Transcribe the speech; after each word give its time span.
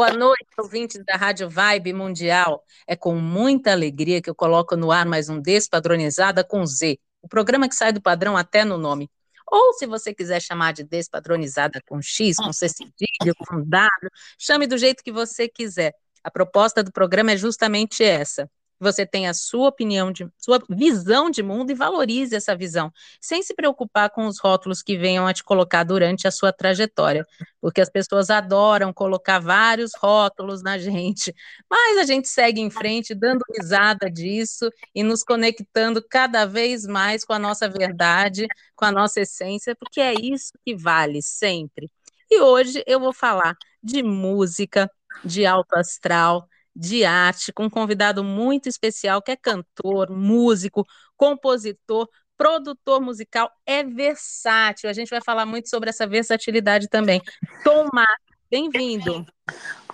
Boa 0.00 0.14
noite, 0.14 0.48
ouvintes 0.56 1.04
da 1.04 1.14
Rádio 1.14 1.50
Vibe 1.50 1.92
Mundial. 1.92 2.64
É 2.86 2.96
com 2.96 3.16
muita 3.16 3.72
alegria 3.72 4.22
que 4.22 4.30
eu 4.30 4.34
coloco 4.34 4.74
no 4.74 4.90
ar 4.90 5.04
mais 5.04 5.28
um 5.28 5.38
Despadronizada 5.38 6.42
com 6.42 6.64
Z, 6.64 6.98
o 7.20 7.28
programa 7.28 7.68
que 7.68 7.74
sai 7.74 7.92
do 7.92 8.00
padrão 8.00 8.34
até 8.34 8.64
no 8.64 8.78
nome. 8.78 9.10
Ou, 9.46 9.74
se 9.74 9.86
você 9.86 10.14
quiser 10.14 10.40
chamar 10.40 10.72
de 10.72 10.84
Despadronizada 10.84 11.82
com 11.86 12.00
X, 12.00 12.36
com 12.38 12.50
C 12.50 12.70
cedilha, 12.70 13.34
com 13.46 13.62
W, 13.62 14.10
chame 14.38 14.66
do 14.66 14.78
jeito 14.78 15.04
que 15.04 15.12
você 15.12 15.46
quiser. 15.46 15.92
A 16.24 16.30
proposta 16.30 16.82
do 16.82 16.90
programa 16.90 17.32
é 17.32 17.36
justamente 17.36 18.02
essa: 18.02 18.50
você 18.80 19.04
tem 19.04 19.28
a 19.28 19.34
sua 19.34 19.68
opinião, 19.68 20.10
de, 20.10 20.26
sua 20.38 20.60
visão 20.68 21.30
de 21.30 21.42
mundo 21.42 21.70
e 21.70 21.74
valorize 21.74 22.34
essa 22.34 22.56
visão, 22.56 22.90
sem 23.20 23.42
se 23.42 23.54
preocupar 23.54 24.10
com 24.10 24.26
os 24.26 24.40
rótulos 24.40 24.82
que 24.82 24.96
venham 24.96 25.26
a 25.26 25.34
te 25.34 25.44
colocar 25.44 25.84
durante 25.84 26.26
a 26.26 26.30
sua 26.30 26.52
trajetória, 26.52 27.26
porque 27.60 27.80
as 27.80 27.90
pessoas 27.90 28.30
adoram 28.30 28.92
colocar 28.92 29.38
vários 29.38 29.92
rótulos 29.94 30.62
na 30.62 30.78
gente, 30.78 31.34
mas 31.70 31.98
a 31.98 32.04
gente 32.04 32.28
segue 32.28 32.60
em 32.60 32.70
frente, 32.70 33.14
dando 33.14 33.42
risada 33.54 34.10
disso 34.10 34.70
e 34.94 35.02
nos 35.02 35.22
conectando 35.22 36.02
cada 36.08 36.46
vez 36.46 36.86
mais 36.86 37.24
com 37.24 37.34
a 37.34 37.38
nossa 37.38 37.68
verdade, 37.68 38.46
com 38.74 38.86
a 38.86 38.92
nossa 38.92 39.20
essência, 39.20 39.76
porque 39.76 40.00
é 40.00 40.14
isso 40.14 40.52
que 40.64 40.74
vale 40.74 41.20
sempre. 41.22 41.90
E 42.30 42.40
hoje 42.40 42.82
eu 42.86 43.00
vou 43.00 43.12
falar 43.12 43.56
de 43.82 44.02
música, 44.02 44.90
de 45.24 45.44
alto 45.44 45.74
astral, 45.74 46.48
de 46.74 47.04
arte, 47.04 47.52
com 47.52 47.64
um 47.64 47.70
convidado 47.70 48.22
muito 48.22 48.68
especial, 48.68 49.20
que 49.22 49.32
é 49.32 49.36
cantor, 49.36 50.10
músico, 50.10 50.86
compositor, 51.16 52.08
produtor 52.36 53.00
musical, 53.00 53.50
é 53.66 53.84
versátil. 53.84 54.88
A 54.88 54.92
gente 54.92 55.10
vai 55.10 55.20
falar 55.22 55.44
muito 55.44 55.68
sobre 55.68 55.90
essa 55.90 56.06
versatilidade 56.06 56.88
também. 56.88 57.20
Tomás, 57.62 58.18
bem-vindo. 58.50 59.26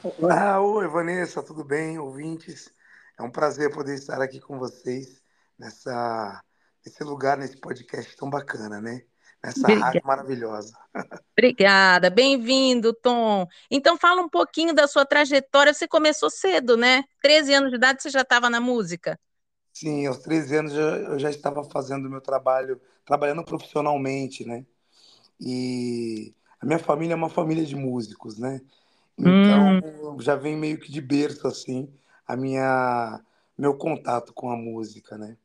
Olá, 0.02 0.60
oi, 0.60 0.86
Vanessa, 0.86 1.42
tudo 1.42 1.64
bem, 1.64 1.98
ouvintes? 1.98 2.72
É 3.18 3.22
um 3.22 3.30
prazer 3.30 3.72
poder 3.72 3.94
estar 3.94 4.20
aqui 4.20 4.38
com 4.38 4.58
vocês 4.58 5.20
nessa, 5.58 6.40
nesse 6.84 7.02
lugar, 7.02 7.36
nesse 7.36 7.56
podcast 7.56 8.14
tão 8.16 8.30
bacana, 8.30 8.80
né? 8.80 9.02
Nessa 9.46 9.68
Obrigada. 9.68 9.86
rádio 9.86 10.02
maravilhosa. 10.04 10.76
Obrigada, 11.38 12.10
bem-vindo, 12.10 12.92
Tom. 12.92 13.46
Então, 13.70 13.96
fala 13.96 14.20
um 14.22 14.28
pouquinho 14.28 14.74
da 14.74 14.88
sua 14.88 15.06
trajetória. 15.06 15.72
Você 15.72 15.86
começou 15.86 16.28
cedo, 16.30 16.76
né? 16.76 17.04
13 17.22 17.54
anos 17.54 17.70
de 17.70 17.76
idade 17.76 18.02
você 18.02 18.10
já 18.10 18.22
estava 18.22 18.50
na 18.50 18.60
música? 18.60 19.16
Sim, 19.72 20.04
aos 20.06 20.18
13 20.18 20.56
anos 20.56 20.72
eu 20.74 21.16
já 21.18 21.30
estava 21.30 21.62
fazendo 21.62 22.10
meu 22.10 22.20
trabalho, 22.20 22.80
trabalhando 23.04 23.44
profissionalmente, 23.44 24.44
né? 24.44 24.66
E 25.40 26.34
a 26.60 26.66
minha 26.66 26.78
família 26.80 27.12
é 27.12 27.16
uma 27.16 27.30
família 27.30 27.64
de 27.64 27.76
músicos, 27.76 28.38
né? 28.38 28.60
Então, 29.16 29.78
hum. 29.80 30.20
já 30.20 30.34
vem 30.34 30.56
meio 30.56 30.80
que 30.80 30.90
de 30.90 31.00
berço, 31.00 31.46
assim, 31.46 31.88
a 32.26 32.34
minha, 32.36 33.20
meu 33.56 33.76
contato 33.76 34.32
com 34.32 34.50
a 34.50 34.56
música, 34.56 35.16
né? 35.16 35.36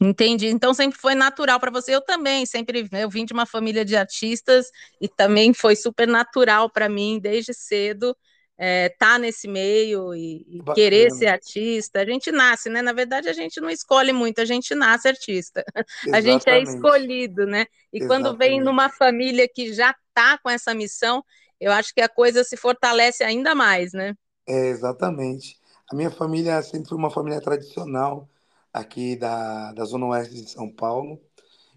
Entendi. 0.00 0.46
Então 0.46 0.72
sempre 0.72 0.98
foi 0.98 1.14
natural 1.14 1.60
para 1.60 1.70
você. 1.70 1.94
Eu 1.94 2.00
também, 2.00 2.46
sempre 2.46 2.88
eu 2.90 3.10
vim 3.10 3.24
de 3.26 3.34
uma 3.34 3.44
família 3.44 3.84
de 3.84 3.94
artistas 3.94 4.70
e 5.00 5.06
também 5.06 5.52
foi 5.52 5.76
super 5.76 6.08
natural 6.08 6.70
para 6.70 6.88
mim 6.88 7.18
desde 7.20 7.52
cedo 7.52 8.16
estar 8.60 8.66
é, 8.66 8.88
tá 8.90 9.18
nesse 9.18 9.48
meio 9.48 10.14
e, 10.14 10.44
e 10.48 10.62
querer 10.74 11.10
ser 11.10 11.26
artista. 11.26 12.00
A 12.00 12.04
gente 12.04 12.30
nasce, 12.30 12.68
né? 12.68 12.82
Na 12.82 12.92
verdade, 12.92 13.28
a 13.28 13.32
gente 13.32 13.60
não 13.60 13.70
escolhe 13.70 14.12
muito, 14.12 14.40
a 14.40 14.44
gente 14.44 14.74
nasce 14.74 15.08
artista. 15.08 15.64
Exatamente. 16.06 16.14
A 16.16 16.20
gente 16.20 16.48
é 16.50 16.62
escolhido, 16.62 17.46
né? 17.46 17.66
E 17.92 17.98
Exatamente. 17.98 18.06
quando 18.06 18.38
vem 18.38 18.60
numa 18.60 18.90
família 18.90 19.48
que 19.48 19.72
já 19.72 19.94
está 20.08 20.38
com 20.38 20.50
essa 20.50 20.74
missão, 20.74 21.24
eu 21.58 21.72
acho 21.72 21.94
que 21.94 22.00
a 22.00 22.08
coisa 22.08 22.44
se 22.44 22.56
fortalece 22.56 23.24
ainda 23.24 23.54
mais, 23.54 23.92
né? 23.92 24.14
É, 24.46 24.68
exatamente. 24.68 25.56
A 25.90 25.96
minha 25.96 26.10
família 26.10 26.60
sempre 26.62 26.88
foi 26.88 26.98
uma 26.98 27.10
família 27.10 27.40
tradicional 27.40 28.28
aqui 28.72 29.16
da, 29.16 29.72
da 29.72 29.84
Zona 29.84 30.06
Oeste 30.06 30.34
de 30.34 30.50
São 30.50 30.70
Paulo. 30.70 31.20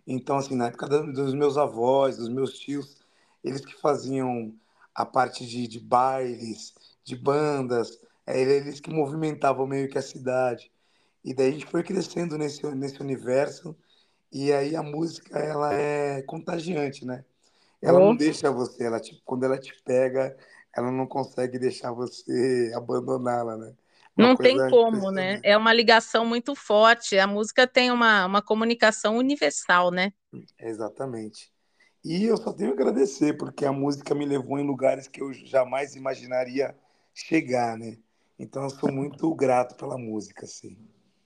Então, 0.05 0.37
assim, 0.37 0.55
na 0.55 0.67
época 0.67 0.87
dos 0.87 1.33
meus 1.33 1.57
avós, 1.57 2.17
dos 2.17 2.29
meus 2.29 2.59
tios, 2.59 2.97
eles 3.43 3.65
que 3.65 3.79
faziam 3.79 4.53
a 4.93 5.05
parte 5.05 5.45
de, 5.45 5.67
de 5.67 5.79
bailes, 5.79 6.73
de 7.03 7.15
bandas, 7.15 7.99
é, 8.25 8.39
eles 8.41 8.79
que 8.79 8.89
movimentavam 8.89 9.65
meio 9.67 9.89
que 9.89 9.97
a 9.97 10.01
cidade. 10.01 10.71
E 11.23 11.33
daí 11.33 11.49
a 11.49 11.51
gente 11.51 11.65
foi 11.65 11.83
crescendo 11.83 12.37
nesse, 12.37 12.65
nesse 12.75 13.01
universo, 13.01 13.75
e 14.31 14.51
aí 14.51 14.75
a 14.75 14.83
música, 14.83 15.39
ela 15.39 15.73
é 15.73 16.21
contagiante, 16.23 17.05
né? 17.05 17.23
Ela 17.81 17.99
não 17.99 18.15
deixa 18.15 18.51
você, 18.51 18.85
ela 18.85 18.99
te, 18.99 19.21
quando 19.25 19.43
ela 19.45 19.57
te 19.59 19.73
pega, 19.83 20.35
ela 20.75 20.91
não 20.91 21.05
consegue 21.07 21.59
deixar 21.59 21.91
você 21.91 22.71
abandoná-la, 22.75 23.57
né? 23.57 23.73
Não 24.16 24.35
tem 24.35 24.57
como, 24.69 25.12
né? 25.12 25.40
É 25.44 25.57
uma 25.57 25.74
ligação 25.74 26.25
muito 26.25 26.53
forte. 26.56 27.18
A 27.18 27.25
música 27.25 27.66
tem 27.66 27.91
uma, 27.91 28.25
uma 28.25 28.41
comunicação 28.41 29.18
universal, 29.18 29.90
né? 29.90 30.13
Exatamente. 30.59 31.51
E 32.03 32.25
eu 32.25 32.38
só 32.38 32.51
tenho 32.51 32.72
a 32.72 32.74
agradecer, 32.74 33.38
porque 33.38 33.66
a 33.66 33.72
música 33.72 34.13
me 34.13 34.25
levou 34.25 34.59
em 34.59 34.66
lugares 34.66 35.07
que 35.07 35.22
eu 35.22 35.34
jamais 35.34 35.96
imaginaria 35.96 36.75
chegar, 37.13 37.78
né? 37.78 37.97
Então 38.38 38.63
eu 38.63 38.69
sou 38.69 38.91
muito 38.91 39.34
grato 39.34 39.75
pela 39.75 39.97
música, 39.97 40.45
sim. 40.45 40.78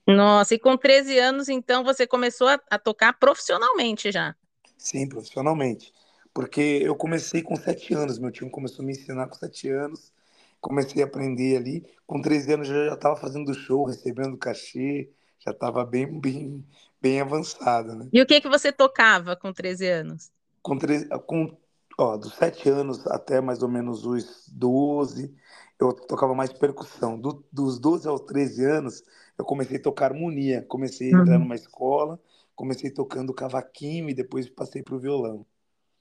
Nossa, 0.06 0.56
e 0.56 0.60
com 0.60 0.78
13 0.78 1.18
anos, 1.20 1.50
então, 1.50 1.84
você 1.84 2.08
começou 2.08 2.48
a, 2.48 2.60
a 2.70 2.80
tocar 2.80 3.14
profissionalmente 3.14 4.10
já? 4.10 4.36
Sim, 4.78 5.08
profissionalmente. 5.10 5.92
Porque 6.34 6.62
eu 6.62 6.96
comecei 6.96 7.42
com 7.42 7.56
7 7.56 7.94
anos, 7.94 8.20
meu 8.20 8.32
tio 8.32 8.50
começou 8.50 8.84
a 8.84 8.86
me 8.86 8.94
ensinar 8.94 9.28
com 9.28 9.36
7 9.36 9.70
anos, 9.70 10.14
comecei 10.60 11.02
a 11.02 11.06
aprender 11.06 11.58
ali. 11.58 11.86
Com 12.06 12.22
13 12.22 12.54
anos 12.54 12.68
já 12.68 12.94
estava 12.94 13.16
fazendo 13.16 13.54
show, 13.54 13.86
recebendo 13.86 14.38
cachê, 14.38 15.10
já 15.40 15.52
estava 15.52 15.86
bem, 15.86 16.20
bem, 16.20 16.66
bem 17.02 17.22
avançado, 17.22 17.96
né? 17.96 18.08
E 18.12 18.22
o 18.22 18.26
que 18.26 18.42
que 18.42 18.50
você 18.50 18.72
tocava 18.72 19.36
com 19.36 19.52
13 19.54 19.88
anos? 19.88 20.32
Com, 20.62 20.78
13, 20.78 21.08
com 21.26 21.56
ó, 21.98 22.18
dos 22.18 22.34
7 22.36 22.70
anos 22.70 23.06
até 23.08 23.42
mais 23.42 23.62
ou 23.62 23.70
menos 23.70 24.06
os 24.06 24.48
12, 24.50 25.34
eu 25.80 25.94
tocava 25.94 26.34
mais 26.34 26.52
percussão. 26.52 27.20
Do, 27.20 27.46
dos 27.52 27.80
12 27.80 28.08
aos 28.08 28.22
13 28.22 28.66
anos, 28.66 29.04
eu 29.38 29.46
comecei 29.46 29.78
a 29.78 29.82
tocar 29.82 30.12
harmonia. 30.12 30.66
Comecei 30.68 31.14
a 31.14 31.22
entrar 31.22 31.36
uhum. 31.36 31.44
numa 31.44 31.56
escola, 31.56 32.20
comecei 32.56 32.90
tocando 32.90 33.34
cavaquinho 33.34 34.10
e 34.10 34.14
depois 34.14 34.50
passei 34.50 34.82
para 34.82 34.96
o 34.96 35.00
violão. 35.00 35.46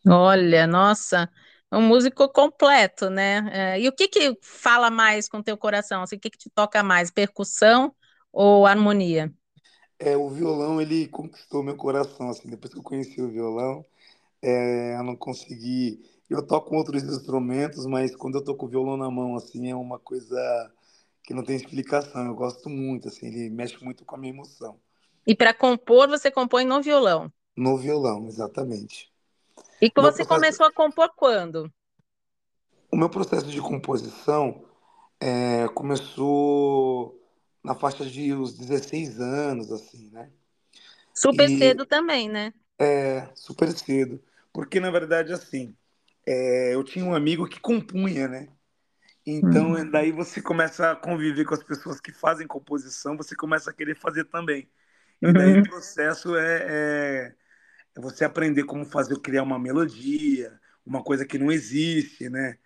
Olha, 0.08 0.66
nossa, 0.66 1.28
um 1.76 1.82
músico 1.82 2.28
completo, 2.28 3.10
né? 3.10 3.74
É, 3.76 3.80
e 3.80 3.88
o 3.88 3.92
que 3.92 4.08
que 4.08 4.38
fala 4.42 4.90
mais 4.90 5.28
com 5.28 5.42
teu 5.42 5.56
coração? 5.56 6.02
Assim, 6.02 6.16
o 6.16 6.20
que 6.20 6.30
que 6.30 6.38
te 6.38 6.50
toca 6.50 6.82
mais, 6.82 7.10
percussão 7.10 7.94
ou 8.32 8.66
harmonia? 8.66 9.32
É, 9.98 10.16
o 10.16 10.28
violão, 10.28 10.80
ele 10.80 11.08
conquistou 11.08 11.62
meu 11.62 11.76
coração, 11.76 12.28
assim, 12.28 12.48
depois 12.50 12.72
que 12.72 12.78
eu 12.78 12.82
conheci 12.82 13.20
o 13.22 13.30
violão, 13.30 13.84
é, 14.42 14.96
eu 14.96 15.04
não 15.04 15.16
consegui... 15.16 16.00
Eu 16.30 16.46
toco 16.46 16.74
outros 16.76 17.04
instrumentos, 17.04 17.86
mas 17.86 18.16
quando 18.16 18.36
eu 18.38 18.44
tô 18.44 18.54
com 18.56 18.66
o 18.66 18.68
violão 18.68 18.96
na 18.96 19.10
mão, 19.10 19.36
assim, 19.36 19.70
é 19.70 19.76
uma 19.76 19.98
coisa 19.98 20.72
que 21.24 21.34
não 21.34 21.44
tem 21.44 21.56
explicação. 21.56 22.26
Eu 22.26 22.34
gosto 22.34 22.68
muito, 22.70 23.08
assim, 23.08 23.26
ele 23.26 23.50
mexe 23.50 23.82
muito 23.84 24.04
com 24.04 24.16
a 24.16 24.18
minha 24.18 24.32
emoção. 24.32 24.80
E 25.26 25.34
para 25.34 25.52
compor, 25.52 26.08
você 26.08 26.30
compõe 26.30 26.64
no 26.64 26.80
violão? 26.82 27.30
No 27.54 27.76
violão, 27.76 28.26
exatamente. 28.28 29.12
E 29.80 29.90
que 29.90 30.00
você 30.00 30.24
processo... 30.24 30.28
começou 30.28 30.66
a 30.66 30.72
compor 30.72 31.10
quando? 31.16 31.72
O 32.90 32.96
meu 32.96 33.08
processo 33.08 33.46
de 33.46 33.60
composição 33.60 34.64
é, 35.20 35.68
começou 35.68 37.20
na 37.62 37.74
faixa 37.74 38.06
de 38.06 38.32
uns 38.32 38.56
16 38.56 39.20
anos, 39.20 39.72
assim, 39.72 40.10
né? 40.10 40.30
Super 41.12 41.50
e, 41.50 41.58
cedo 41.58 41.84
também, 41.84 42.28
né? 42.28 42.52
É, 42.78 43.28
super 43.34 43.70
cedo. 43.72 44.22
Porque, 44.52 44.78
na 44.78 44.90
verdade, 44.90 45.32
assim, 45.32 45.74
é, 46.24 46.74
eu 46.74 46.84
tinha 46.84 47.04
um 47.04 47.14
amigo 47.14 47.48
que 47.48 47.60
compunha, 47.60 48.28
né? 48.28 48.48
Então, 49.26 49.72
hum. 49.72 49.90
daí 49.90 50.12
você 50.12 50.40
começa 50.40 50.92
a 50.92 50.96
conviver 50.96 51.44
com 51.44 51.54
as 51.54 51.62
pessoas 51.62 52.00
que 52.00 52.12
fazem 52.12 52.46
composição, 52.46 53.16
você 53.16 53.34
começa 53.34 53.70
a 53.70 53.74
querer 53.74 53.96
fazer 53.96 54.24
também. 54.24 54.70
E 55.20 55.32
daí 55.32 55.54
uhum. 55.54 55.60
o 55.60 55.68
processo 55.68 56.36
é, 56.36 56.66
é 56.68 57.34
é 57.96 58.00
você 58.00 58.24
aprender 58.24 58.64
como 58.64 58.84
fazer, 58.84 59.18
criar 59.20 59.42
uma 59.42 59.58
melodia, 59.58 60.60
uma 60.84 61.02
coisa 61.02 61.26
que 61.26 61.38
não 61.38 61.50
existe, 61.50 62.28
né? 62.30 62.58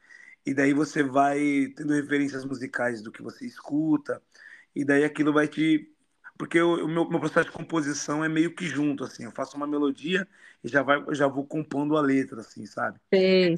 E 0.46 0.54
daí 0.54 0.74
você 0.74 1.02
vai 1.02 1.72
tendo 1.76 1.94
referências 1.94 2.44
musicais 2.44 3.02
do 3.02 3.12
que 3.12 3.22
você 3.22 3.46
escuta, 3.46 4.22
e 4.74 4.84
daí 4.84 5.04
aquilo 5.04 5.32
vai 5.32 5.48
te 5.48 5.92
porque 6.38 6.58
o, 6.58 6.86
o 6.86 6.88
meu, 6.88 7.06
meu 7.08 7.20
processo 7.20 7.50
de 7.50 7.52
composição 7.52 8.24
é 8.24 8.28
meio 8.28 8.54
que 8.54 8.66
junto, 8.66 9.04
assim. 9.04 9.24
Eu 9.24 9.30
faço 9.30 9.58
uma 9.58 9.66
melodia 9.66 10.26
e 10.64 10.68
já, 10.68 10.82
vai, 10.82 11.04
já 11.12 11.26
vou 11.26 11.46
compondo 11.46 11.98
a 11.98 12.00
letra, 12.00 12.40
assim, 12.40 12.64
sabe? 12.64 12.98
Sei. 13.12 13.56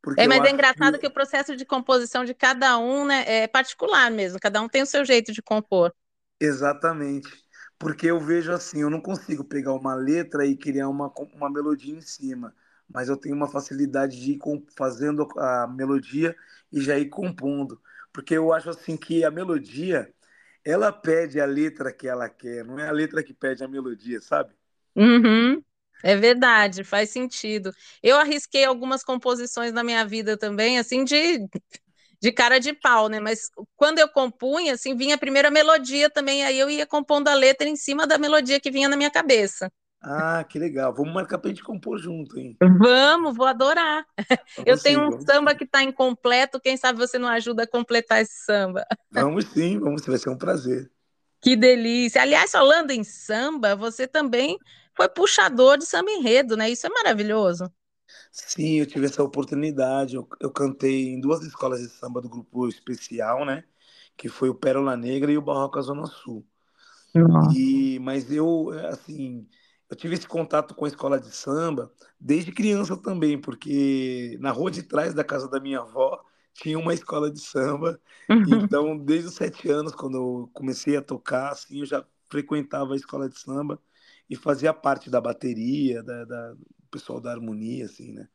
Porque 0.00 0.22
É, 0.22 0.26
mas 0.26 0.42
é 0.44 0.50
engraçado 0.50 0.98
que 0.98 1.06
o 1.06 1.10
que 1.10 1.14
processo 1.14 1.54
de 1.54 1.66
composição 1.66 2.24
de 2.24 2.32
cada 2.34 2.78
um, 2.78 3.04
né, 3.04 3.24
é 3.26 3.46
particular 3.46 4.10
mesmo, 4.10 4.40
cada 4.40 4.62
um 4.62 4.68
tem 4.68 4.82
o 4.82 4.86
seu 4.86 5.04
jeito 5.04 5.32
de 5.32 5.42
compor. 5.42 5.92
Exatamente. 6.40 7.28
Porque 7.82 8.06
eu 8.06 8.20
vejo 8.20 8.52
assim, 8.52 8.82
eu 8.82 8.90
não 8.90 9.00
consigo 9.00 9.44
pegar 9.44 9.72
uma 9.74 9.94
letra 9.94 10.46
e 10.46 10.56
criar 10.56 10.88
uma, 10.88 11.12
uma 11.34 11.50
melodia 11.50 11.94
em 11.94 12.00
cima, 12.00 12.54
mas 12.88 13.08
eu 13.08 13.16
tenho 13.16 13.34
uma 13.34 13.48
facilidade 13.50 14.20
de 14.20 14.32
ir 14.34 14.38
fazendo 14.76 15.26
a 15.38 15.66
melodia 15.66 16.36
e 16.72 16.80
já 16.80 16.96
ir 16.98 17.08
compondo. 17.08 17.80
Porque 18.12 18.34
eu 18.36 18.52
acho 18.52 18.70
assim 18.70 18.96
que 18.96 19.24
a 19.24 19.30
melodia, 19.32 20.12
ela 20.64 20.92
pede 20.92 21.40
a 21.40 21.46
letra 21.46 21.92
que 21.92 22.06
ela 22.08 22.28
quer, 22.28 22.64
não 22.64 22.78
é 22.78 22.88
a 22.88 22.92
letra 22.92 23.22
que 23.24 23.34
pede 23.34 23.64
a 23.64 23.68
melodia, 23.68 24.20
sabe? 24.20 24.54
Uhum, 24.94 25.62
é 26.02 26.16
verdade, 26.16 26.84
faz 26.84 27.10
sentido. 27.10 27.74
Eu 28.02 28.18
arrisquei 28.18 28.64
algumas 28.64 29.02
composições 29.02 29.72
na 29.72 29.82
minha 29.82 30.04
vida 30.06 30.36
também, 30.36 30.78
assim, 30.78 31.04
de, 31.04 31.48
de 32.22 32.30
cara 32.30 32.60
de 32.60 32.72
pau, 32.72 33.08
né? 33.08 33.18
Mas 33.18 33.50
quando 33.76 33.98
eu 33.98 34.08
compunha, 34.08 34.74
assim, 34.74 34.96
vinha 34.96 35.16
a 35.16 35.18
primeira 35.18 35.50
melodia 35.50 36.08
também, 36.08 36.44
aí 36.44 36.56
eu 36.56 36.70
ia 36.70 36.86
compondo 36.86 37.26
a 37.26 37.34
letra 37.34 37.68
em 37.68 37.74
cima 37.74 38.06
da 38.06 38.16
melodia 38.16 38.60
que 38.60 38.70
vinha 38.70 38.88
na 38.88 38.96
minha 38.96 39.10
cabeça. 39.10 39.68
Ah, 40.00 40.44
que 40.44 40.58
legal. 40.58 40.94
Vamos 40.94 41.12
marcar 41.12 41.38
pra 41.38 41.48
gente 41.50 41.64
compor 41.64 41.98
junto, 41.98 42.38
hein? 42.38 42.56
Vamos, 42.78 43.36
vou 43.36 43.46
adorar. 43.46 44.06
Eu 44.64 44.76
Vamos 44.76 44.82
tenho 44.82 45.00
sim, 45.00 45.16
um 45.16 45.20
samba 45.20 45.50
sim. 45.50 45.56
que 45.56 45.64
está 45.64 45.82
incompleto, 45.82 46.60
quem 46.60 46.76
sabe 46.76 46.98
você 46.98 47.18
não 47.18 47.28
ajuda 47.28 47.64
a 47.64 47.68
completar 47.68 48.20
esse 48.22 48.44
samba. 48.44 48.86
Vamos 49.10 49.46
sim, 49.46 49.78
vamos 49.80 50.06
vai 50.06 50.18
ser 50.18 50.30
um 50.30 50.38
prazer. 50.38 50.90
Que 51.40 51.56
delícia. 51.56 52.22
Aliás, 52.22 52.52
falando 52.52 52.92
em 52.92 53.02
samba, 53.02 53.74
você 53.74 54.06
também 54.06 54.58
foi 54.96 55.08
puxador 55.08 55.76
de 55.76 55.86
samba 55.86 56.10
enredo, 56.10 56.56
né? 56.56 56.70
Isso 56.70 56.86
é 56.86 56.90
maravilhoso. 56.90 57.72
Sim, 58.30 58.80
eu 58.80 58.86
tive 58.86 59.06
essa 59.06 59.22
oportunidade. 59.22 60.16
Eu, 60.16 60.28
eu 60.40 60.50
cantei 60.50 61.08
em 61.10 61.20
duas 61.20 61.42
escolas 61.42 61.80
de 61.80 61.88
samba 61.88 62.20
do 62.20 62.28
grupo 62.28 62.68
especial, 62.68 63.44
né? 63.44 63.64
Que 64.16 64.28
foi 64.28 64.48
o 64.48 64.54
Pérola 64.54 64.96
Negra 64.96 65.30
e 65.32 65.38
o 65.38 65.42
Barroca 65.42 65.80
Zona 65.82 66.06
Sul. 66.06 66.46
Nossa. 67.14 67.58
E, 67.58 67.98
mas 68.00 68.30
eu, 68.32 68.70
assim, 68.90 69.48
eu 69.90 69.96
tive 69.96 70.14
esse 70.14 70.26
contato 70.28 70.74
com 70.74 70.84
a 70.84 70.88
escola 70.88 71.20
de 71.20 71.30
samba 71.34 71.92
desde 72.20 72.52
criança 72.52 72.96
também, 72.96 73.40
porque 73.40 74.36
na 74.40 74.50
rua 74.50 74.70
de 74.70 74.82
trás 74.82 75.14
da 75.14 75.24
casa 75.24 75.48
da 75.48 75.60
minha 75.60 75.80
avó 75.80 76.22
tinha 76.54 76.78
uma 76.78 76.94
escola 76.94 77.30
de 77.30 77.40
samba. 77.40 78.00
Então, 78.44 78.96
desde 78.98 79.28
os 79.28 79.34
sete 79.34 79.68
anos, 79.70 79.94
quando 79.94 80.16
eu 80.16 80.50
comecei 80.52 80.96
a 80.96 81.02
tocar, 81.02 81.52
assim, 81.52 81.80
eu 81.80 81.86
já 81.86 82.04
frequentava 82.30 82.92
a 82.94 82.96
escola 82.96 83.28
de 83.28 83.38
samba 83.38 83.80
e 84.28 84.36
fazia 84.36 84.72
parte 84.74 85.10
da 85.10 85.20
bateria, 85.20 86.02
da, 86.02 86.24
da- 86.24 86.54
pessoal 86.92 87.20
da 87.20 87.32
harmonia, 87.32 87.86
assim, 87.86 88.12
né? 88.12 88.28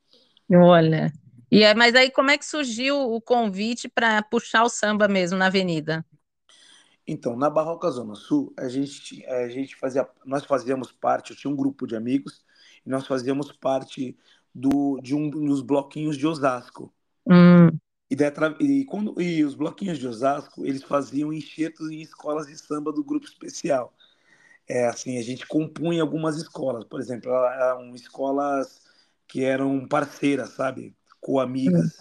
Olha. 0.52 1.12
E 1.52 1.64
é, 1.64 1.74
mas 1.74 1.96
aí 1.96 2.12
como 2.12 2.32
é 2.32 2.38
que 2.38 2.46
surgiu 2.46 2.98
o 2.98 3.22
convite 3.22 3.88
para 3.88 4.22
puxar 4.24 4.64
o 4.64 4.70
samba 4.70 5.08
mesmo 5.08 5.38
na 5.38 5.48
avenida? 5.48 6.06
Então, 7.06 7.36
na 7.38 7.50
Barroca 7.50 7.90
Zona 7.90 8.16
Sul, 8.16 8.54
a 8.58 8.68
gente, 8.68 9.26
a 9.28 9.48
gente 9.48 9.76
fazia, 9.78 10.08
nós 10.26 10.44
fazíamos 10.46 10.92
parte, 10.92 11.32
eu 11.32 11.38
tinha 11.38 11.52
um 11.52 11.56
grupo 11.56 11.88
de 11.88 11.96
amigos, 11.96 12.46
e 12.86 12.90
nós 12.90 13.08
fazíamos 13.08 13.52
parte 13.52 14.18
do, 14.54 15.00
de 15.02 15.16
um 15.16 15.30
dos 15.30 15.62
bloquinhos 15.62 16.18
de 16.18 16.28
Osasco. 16.28 16.94
Hum, 17.26 17.80
E, 18.10 18.16
e 18.60 18.86
quando, 18.86 19.22
e 19.22 19.44
os 19.44 19.56
bloquinhos 19.56 19.98
de 19.98 20.08
Osasco, 20.08 20.66
eles 20.66 20.84
faziam 20.84 21.32
enxertos 21.34 21.90
em 21.90 22.02
escolas 22.02 22.48
de 22.48 22.58
samba 22.58 22.92
do 22.92 23.04
grupo 23.04 23.26
especial. 23.26 23.94
É 24.68 24.88
assim, 24.88 25.18
a 25.18 25.22
gente 25.24 25.48
compunha 25.48 26.02
algumas 26.02 26.38
escolas, 26.38 26.84
por 26.86 27.00
exemplo, 27.00 27.32
eram 27.32 27.96
escolas 27.96 28.82
que 29.28 29.44
eram 29.44 29.88
parceiras, 29.88 30.50
sabe? 30.52 30.88
hum, 30.88 30.94
Co-amigas. 31.22 31.98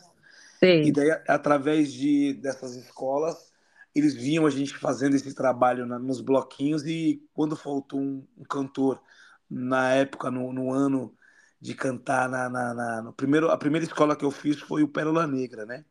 E 0.82 0.90
sei. 0.90 0.92
daí, 0.92 1.10
através 1.28 1.92
de, 1.92 2.34
dessas 2.34 2.76
escolas, 2.76 3.52
eles 3.94 4.14
viam 4.14 4.46
a 4.46 4.50
gente 4.50 4.76
fazendo 4.76 5.16
esse 5.16 5.34
trabalho 5.34 5.86
na- 5.86 5.98
nos 5.98 6.20
bloquinhos 6.20 6.84
e 6.86 7.22
quando 7.34 7.56
faltou 7.56 8.00
um, 8.00 8.26
um 8.36 8.44
cantor, 8.44 9.00
na 9.48 9.94
época, 9.94 10.30
no, 10.30 10.52
no 10.52 10.72
ano 10.72 11.16
de 11.60 11.74
cantar, 11.74 12.28
na, 12.28 12.48
na, 12.50 12.74
na- 12.74 13.02
no 13.02 13.12
primeiro, 13.12 13.50
a 13.50 13.56
primeira 13.56 13.86
escola 13.86 14.16
que 14.16 14.24
eu 14.24 14.30
fiz 14.30 14.60
foi 14.60 14.82
o 14.82 14.88
Pérola 14.88 15.26
Negra, 15.26 15.64
né? 15.64 15.84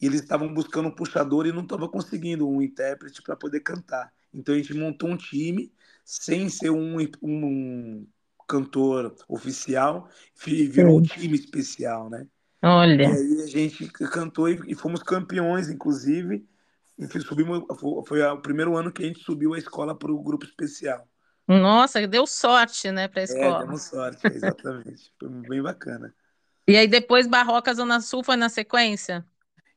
E 0.00 0.06
eles 0.06 0.20
estavam 0.22 0.52
buscando 0.52 0.88
um 0.88 0.94
puxador 0.94 1.46
e 1.46 1.52
não 1.52 1.62
estavam 1.62 1.88
conseguindo 1.88 2.48
um 2.48 2.62
intérprete 2.62 3.22
para 3.22 3.36
poder 3.36 3.60
cantar. 3.60 4.12
Então 4.32 4.54
a 4.54 4.58
gente 4.58 4.74
montou 4.74 5.10
um 5.10 5.16
time 5.16 5.72
sem 6.04 6.48
ser 6.48 6.70
um, 6.70 6.96
um 7.22 8.06
cantor 8.48 9.14
oficial, 9.28 10.08
vi- 10.44 10.66
virou 10.68 10.98
um 10.98 11.02
time 11.02 11.36
especial, 11.36 12.08
né? 12.10 12.26
E 13.00 13.10
Olha. 13.10 13.12
aí 13.12 13.42
a 13.42 13.46
gente 13.46 13.86
cantou 13.88 14.48
e, 14.48 14.58
e 14.68 14.74
fomos 14.74 15.02
campeões, 15.02 15.68
inclusive. 15.70 16.46
E 16.98 17.06
subimos, 17.20 17.62
foi, 18.06 18.22
o 18.22 18.42
primeiro 18.42 18.76
ano 18.76 18.92
que 18.92 19.02
a 19.04 19.06
gente 19.06 19.20
subiu 19.24 19.54
a 19.54 19.58
escola 19.58 19.96
para 19.98 20.12
o 20.12 20.22
grupo 20.22 20.44
especial. 20.46 21.08
Nossa, 21.48 22.06
deu 22.06 22.26
sorte, 22.26 22.90
né, 22.92 23.08
para 23.08 23.20
a 23.20 23.24
É, 23.28 23.52
escola. 23.52 23.54
demos 23.54 23.82
sorte, 23.88 24.28
exatamente. 24.32 25.12
Foi 25.18 25.28
bem 25.28 25.62
bacana. 25.62 26.14
E 26.68 26.76
aí 26.76 26.86
depois 26.86 27.26
Barroca 27.26 27.74
Zona 27.74 28.00
Sul 28.00 28.22
foi 28.22 28.36
na 28.36 28.48
sequência? 28.48 29.26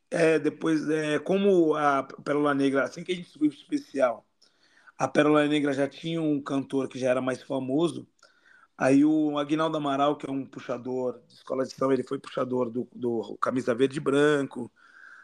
É, 0.09 0.37
depois, 0.39 0.87
é, 0.89 1.19
como 1.19 1.73
a 1.75 2.03
Pérola 2.03 2.53
Negra, 2.53 2.83
assim 2.83 3.03
que 3.03 3.11
a 3.13 3.15
gente 3.15 3.29
subiu 3.29 3.49
para 3.49 3.57
o 3.57 3.61
especial, 3.61 4.27
a 5.01 5.07
Pérola 5.07 5.47
Negra 5.47 5.73
já 5.73 5.87
tinha 5.87 6.21
um 6.21 6.39
cantor 6.39 6.87
que 6.87 6.99
já 6.99 7.09
era 7.09 7.19
mais 7.19 7.41
famoso. 7.41 8.07
Aí 8.77 9.03
o 9.03 9.35
Aguinaldo 9.39 9.75
Amaral, 9.75 10.15
que 10.15 10.29
é 10.29 10.31
um 10.31 10.45
puxador 10.45 11.19
de 11.27 11.33
escola 11.33 11.65
de 11.65 11.73
samba, 11.73 11.95
ele 11.95 12.03
foi 12.03 12.19
puxador 12.19 12.69
do, 12.69 12.87
do 12.93 13.35
Camisa 13.41 13.73
Verde 13.73 13.97
e 13.97 13.99
Branco, 13.99 14.71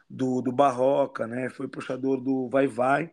do, 0.10 0.42
do 0.42 0.52
Barroca, 0.52 1.28
né? 1.28 1.52
Foi 1.52 1.68
puxador 1.68 2.20
do 2.20 2.50
Vai 2.50 2.66
Vai. 2.66 3.12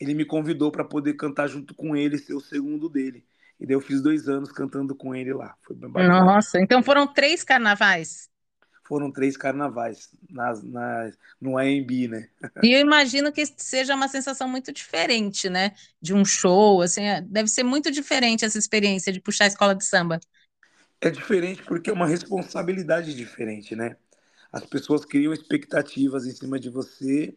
Ele 0.00 0.12
me 0.14 0.24
convidou 0.24 0.72
para 0.72 0.84
poder 0.84 1.14
cantar 1.14 1.46
junto 1.46 1.76
com 1.76 1.94
ele, 1.94 2.18
ser 2.18 2.34
o 2.34 2.40
segundo 2.40 2.88
dele. 2.88 3.24
E 3.60 3.64
daí 3.64 3.76
eu 3.76 3.80
fiz 3.80 4.02
dois 4.02 4.28
anos 4.28 4.50
cantando 4.50 4.96
com 4.96 5.14
ele 5.14 5.32
lá. 5.32 5.54
Foi 5.62 5.76
bem 5.76 5.88
bacana. 5.88 6.24
Nossa, 6.24 6.60
então 6.60 6.82
foram 6.82 7.06
três 7.06 7.44
carnavais. 7.44 8.29
Foram 8.90 9.12
três 9.12 9.38
carnavais 9.38 10.10
nas, 10.30 10.62
nas, 10.64 11.18
no 11.40 11.58
AMB, 11.58 12.08
né? 12.08 12.28
E 12.62 12.72
eu 12.72 12.80
imagino 12.80 13.32
que 13.32 13.44
seja 13.56 13.94
uma 13.94 14.06
sensação 14.08 14.46
muito 14.48 14.72
diferente, 14.72 15.48
né? 15.48 15.74
De 16.00 16.12
um 16.14 16.24
show, 16.24 16.82
assim, 16.82 17.02
é- 17.04 17.20
deve 17.22 17.48
ser 17.48 17.62
muito 17.62 17.90
diferente 17.90 18.44
essa 18.44 18.58
experiência 18.58 19.12
de 19.12 19.20
puxar 19.20 19.44
a 19.44 19.48
escola 19.48 19.74
de 19.74 19.84
samba. 19.84 20.20
É 21.00 21.10
diferente 21.10 21.62
porque 21.64 21.90
é 21.90 21.92
uma 21.92 22.06
responsabilidade 22.06 23.14
diferente, 23.14 23.74
né? 23.74 23.96
As 24.52 24.66
pessoas 24.66 25.04
criam 25.04 25.32
expectativas 25.32 26.26
em 26.26 26.32
cima 26.32 26.58
de 26.60 26.70
você 26.70 27.36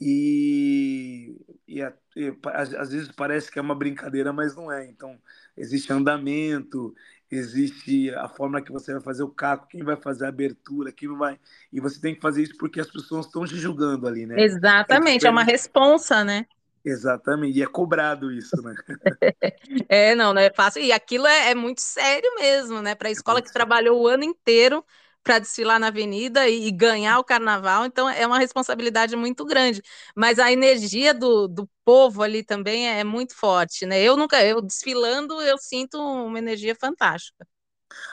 e, 0.00 1.36
e, 1.68 1.82
a- 1.82 1.94
e 2.16 2.32
às 2.54 2.90
vezes 2.90 3.10
parece 3.12 3.50
que 3.50 3.58
é 3.58 3.62
uma 3.62 3.74
brincadeira, 3.76 4.32
mas 4.32 4.56
não 4.56 4.72
é. 4.72 4.86
Então, 4.86 5.20
existe 5.56 5.92
andamento, 5.92 6.94
existe 7.36 8.10
a 8.14 8.28
forma 8.28 8.62
que 8.62 8.72
você 8.72 8.92
vai 8.92 9.02
fazer 9.02 9.22
o 9.22 9.30
caco, 9.30 9.68
quem 9.68 9.82
vai 9.84 9.96
fazer 9.96 10.26
a 10.26 10.28
abertura, 10.28 10.92
quem 10.92 11.08
vai. 11.16 11.38
E 11.72 11.80
você 11.80 12.00
tem 12.00 12.14
que 12.14 12.20
fazer 12.20 12.42
isso 12.42 12.56
porque 12.58 12.80
as 12.80 12.90
pessoas 12.90 13.26
estão 13.26 13.44
te 13.46 13.56
julgando 13.56 14.06
ali, 14.08 14.26
né? 14.26 14.44
É 14.88 14.96
Exatamente, 14.96 15.26
é 15.26 15.30
uma 15.30 15.42
diferente. 15.42 15.44
responsa, 15.44 16.22
né? 16.24 16.46
Exatamente. 16.84 17.58
E 17.58 17.62
é 17.62 17.66
cobrado 17.66 18.30
isso, 18.32 18.60
né? 18.62 18.74
É, 19.88 20.14
não, 20.14 20.32
não 20.34 20.40
é 20.42 20.50
fácil. 20.52 20.82
E 20.82 20.92
aquilo 20.92 21.26
é, 21.26 21.50
é 21.50 21.54
muito 21.54 21.80
sério 21.80 22.30
mesmo, 22.36 22.82
né? 22.82 22.94
Para 22.94 23.08
a 23.08 23.10
É 23.12 23.12
escola 23.12 23.42
que 23.42 23.50
trabalhou 23.52 24.00
o 24.02 24.06
ano 24.08 24.24
inteiro 24.24 24.84
para 25.24 25.40
desfilar 25.40 25.80
na 25.80 25.88
avenida 25.88 26.48
e, 26.48 26.68
e 26.68 26.72
ganhar 26.72 27.18
o 27.18 27.24
carnaval, 27.24 27.86
então 27.86 28.08
é 28.08 28.26
uma 28.26 28.38
responsabilidade 28.38 29.16
muito 29.16 29.44
grande. 29.46 29.82
Mas 30.16 30.38
a 30.38 30.52
energia 30.52 31.14
do, 31.14 31.48
do 31.48 31.68
povo 31.84 32.22
ali 32.22 32.44
também 32.44 32.88
é, 32.88 33.00
é 33.00 33.04
muito 33.04 33.34
forte, 33.36 33.86
né? 33.86 34.02
Eu 34.02 34.16
nunca, 34.16 34.44
eu 34.44 34.62
desfilando, 34.62 35.40
eu 35.42 35.58
sinto 35.58 35.98
uma 35.98 36.38
energia 36.38 36.76
fantástica. 36.76 37.46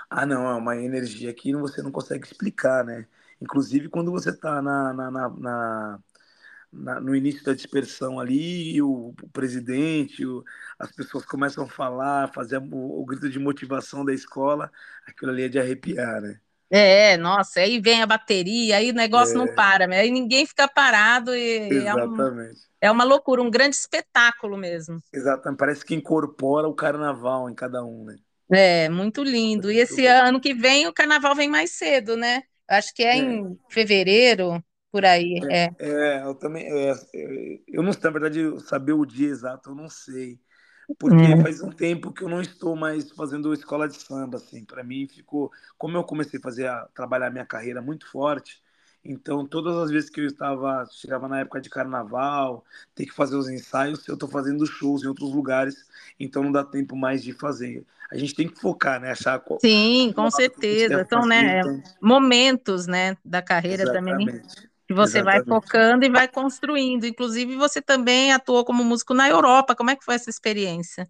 Ah, 0.09 0.25
não, 0.25 0.47
é 0.49 0.55
uma 0.55 0.75
energia 0.77 1.33
que 1.33 1.53
você 1.55 1.81
não 1.81 1.91
consegue 1.91 2.25
explicar, 2.25 2.83
né? 2.83 3.07
Inclusive 3.41 3.89
quando 3.89 4.11
você 4.11 4.29
está 4.29 4.61
na, 4.61 4.93
na, 4.93 5.11
na, 5.11 5.29
na- 5.29 5.99
na- 6.73 7.01
no 7.01 7.15
início 7.15 7.43
da 7.43 7.53
dispersão 7.53 8.19
ali, 8.19 8.81
o, 8.81 9.09
o 9.23 9.29
presidente, 9.31 10.25
o- 10.25 10.43
as 10.79 10.91
pessoas 10.91 11.25
começam 11.25 11.65
a 11.65 11.69
falar, 11.69 12.33
fazer 12.33 12.57
o, 12.59 13.01
o 13.01 13.05
grito 13.05 13.29
de 13.29 13.39
motivação 13.39 14.05
da 14.05 14.13
escola, 14.13 14.71
aquilo 15.07 15.31
ali 15.31 15.43
é 15.43 15.49
de 15.49 15.59
arrepiar, 15.59 16.21
né? 16.21 16.39
É, 16.73 17.17
nossa, 17.17 17.59
aí 17.59 17.81
vem 17.81 18.01
a 18.01 18.05
bateria, 18.07 18.77
aí 18.77 18.91
o 18.91 18.93
negócio 18.93 19.37
não 19.37 19.47
para, 19.47 19.87
né? 19.87 19.99
aí 19.99 20.09
ninguém 20.11 20.45
fica 20.45 20.67
parado 20.69 21.35
e, 21.35 21.81
e 21.83 21.87
é, 21.87 21.93
um, 21.95 22.25
Exatamente. 22.25 22.69
é 22.81 22.89
uma 22.91 23.03
loucura, 23.03 23.41
um 23.41 23.51
grande 23.51 23.75
espetáculo 23.75 24.57
mesmo. 24.57 25.03
Exatamente. 25.13 25.57
Parece 25.59 25.85
que 25.85 25.95
incorpora 25.95 26.67
o 26.67 26.75
carnaval 26.75 27.49
em 27.49 27.55
cada 27.55 27.83
um, 27.83 28.03
né? 28.05 28.17
É, 28.53 28.89
muito 28.89 29.23
É 29.57 29.61
lindo. 29.63 29.71
E 29.71 29.77
muito 29.77 29.77
esse 29.77 30.05
ano 30.05 30.41
que 30.41 30.53
vem 30.53 30.87
o 30.87 30.93
carnaval 30.93 31.35
vem 31.35 31.49
mais 31.49 31.71
cedo, 31.71 32.17
né? 32.17 32.43
Acho 32.67 32.93
que 32.93 33.03
é 33.03 33.15
É, 33.15 33.17
em 33.17 33.57
fevereiro. 33.69 34.63
por 34.91 35.05
aí. 35.05 35.45
É. 35.49 35.69
É, 35.79 36.23
eu 36.23 36.35
também. 36.35 36.65
é, 36.71 36.91
é, 36.91 37.59
eu 37.67 37.81
não 37.83 37.91
sei, 37.93 38.01
na 38.03 38.09
verdade, 38.11 38.59
saber 38.61 38.93
o 38.93 39.05
dia 39.05 39.27
exato, 39.29 39.71
eu 39.71 39.75
não 39.75 39.89
sei. 39.89 40.39
Porque 40.99 41.35
Hum. 41.35 41.41
faz 41.41 41.61
um 41.61 41.69
tempo 41.71 42.11
que 42.13 42.23
eu 42.23 42.29
não 42.29 42.41
estou 42.41 42.75
mais 42.75 43.11
fazendo 43.11 43.53
escola 43.53 43.87
de 43.87 43.95
samba, 43.97 44.37
assim. 44.37 44.63
Para 44.65 44.83
mim 44.83 45.07
ficou. 45.07 45.51
Como 45.77 45.97
eu 45.97 46.03
comecei 46.03 46.39
a 46.39 46.43
fazer 46.43 46.67
a, 46.67 46.87
trabalhar 46.93 47.29
minha 47.31 47.45
carreira 47.45 47.81
muito 47.81 48.07
forte, 48.09 48.61
então 49.03 49.45
todas 49.47 49.75
as 49.77 49.89
vezes 49.91 50.09
que 50.09 50.21
eu 50.21 50.25
estava, 50.27 50.85
chegava 50.91 51.27
na 51.27 51.39
época 51.39 51.59
de 51.61 51.69
carnaval, 51.69 52.63
ter 52.93 53.05
que 53.05 53.13
fazer 53.13 53.35
os 53.35 53.49
ensaios, 53.49 54.07
eu 54.07 54.13
estou 54.13 54.29
fazendo 54.29 54.65
shows 54.65 55.03
em 55.03 55.07
outros 55.07 55.33
lugares, 55.33 55.75
então 56.19 56.43
não 56.43 56.51
dá 56.51 56.63
tempo 56.63 56.95
mais 56.95 57.23
de 57.23 57.33
fazer. 57.33 57.83
A 58.11 58.17
gente 58.17 58.35
tem 58.35 58.47
que 58.47 58.59
focar, 58.59 58.99
né? 58.99 59.11
Achar 59.11 59.39
qual, 59.39 59.59
Sim, 59.59 60.11
com 60.15 60.29
certeza. 60.29 61.05
São, 61.09 61.21
fazer. 61.21 61.27
né, 61.27 61.59
Então, 61.59 61.83
momentos, 62.01 62.87
né, 62.87 63.15
da 63.23 63.41
carreira 63.41 63.85
também 63.85 64.27
exatamente. 64.27 64.55
que 64.55 64.70
você 64.91 65.21
vai 65.21 65.37
Exatamente. 65.37 65.65
focando 65.65 66.05
e 66.05 66.09
vai 66.09 66.27
construindo. 66.27 67.05
Inclusive, 67.05 67.55
você 67.55 67.81
também 67.81 68.31
atuou 68.31 68.65
como 68.65 68.83
músico 68.83 69.13
na 69.13 69.29
Europa. 69.29 69.75
Como 69.75 69.89
é 69.89 69.95
que 69.95 70.03
foi 70.03 70.15
essa 70.15 70.29
experiência? 70.29 71.07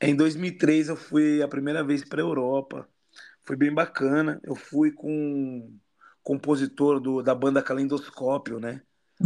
Em 0.00 0.16
2003 0.16 0.88
eu 0.88 0.96
fui 0.96 1.42
a 1.42 1.48
primeira 1.48 1.84
vez 1.84 2.04
para 2.04 2.20
a 2.20 2.24
Europa. 2.24 2.88
Foi 3.42 3.56
bem 3.56 3.72
bacana. 3.72 4.40
Eu 4.42 4.54
fui 4.54 4.92
com 4.92 5.58
o 5.58 5.72
compositor 6.22 7.00
do, 7.00 7.22
da 7.22 7.34
banda 7.34 7.62
Calendoscópio, 7.62 8.58
né? 8.58 8.80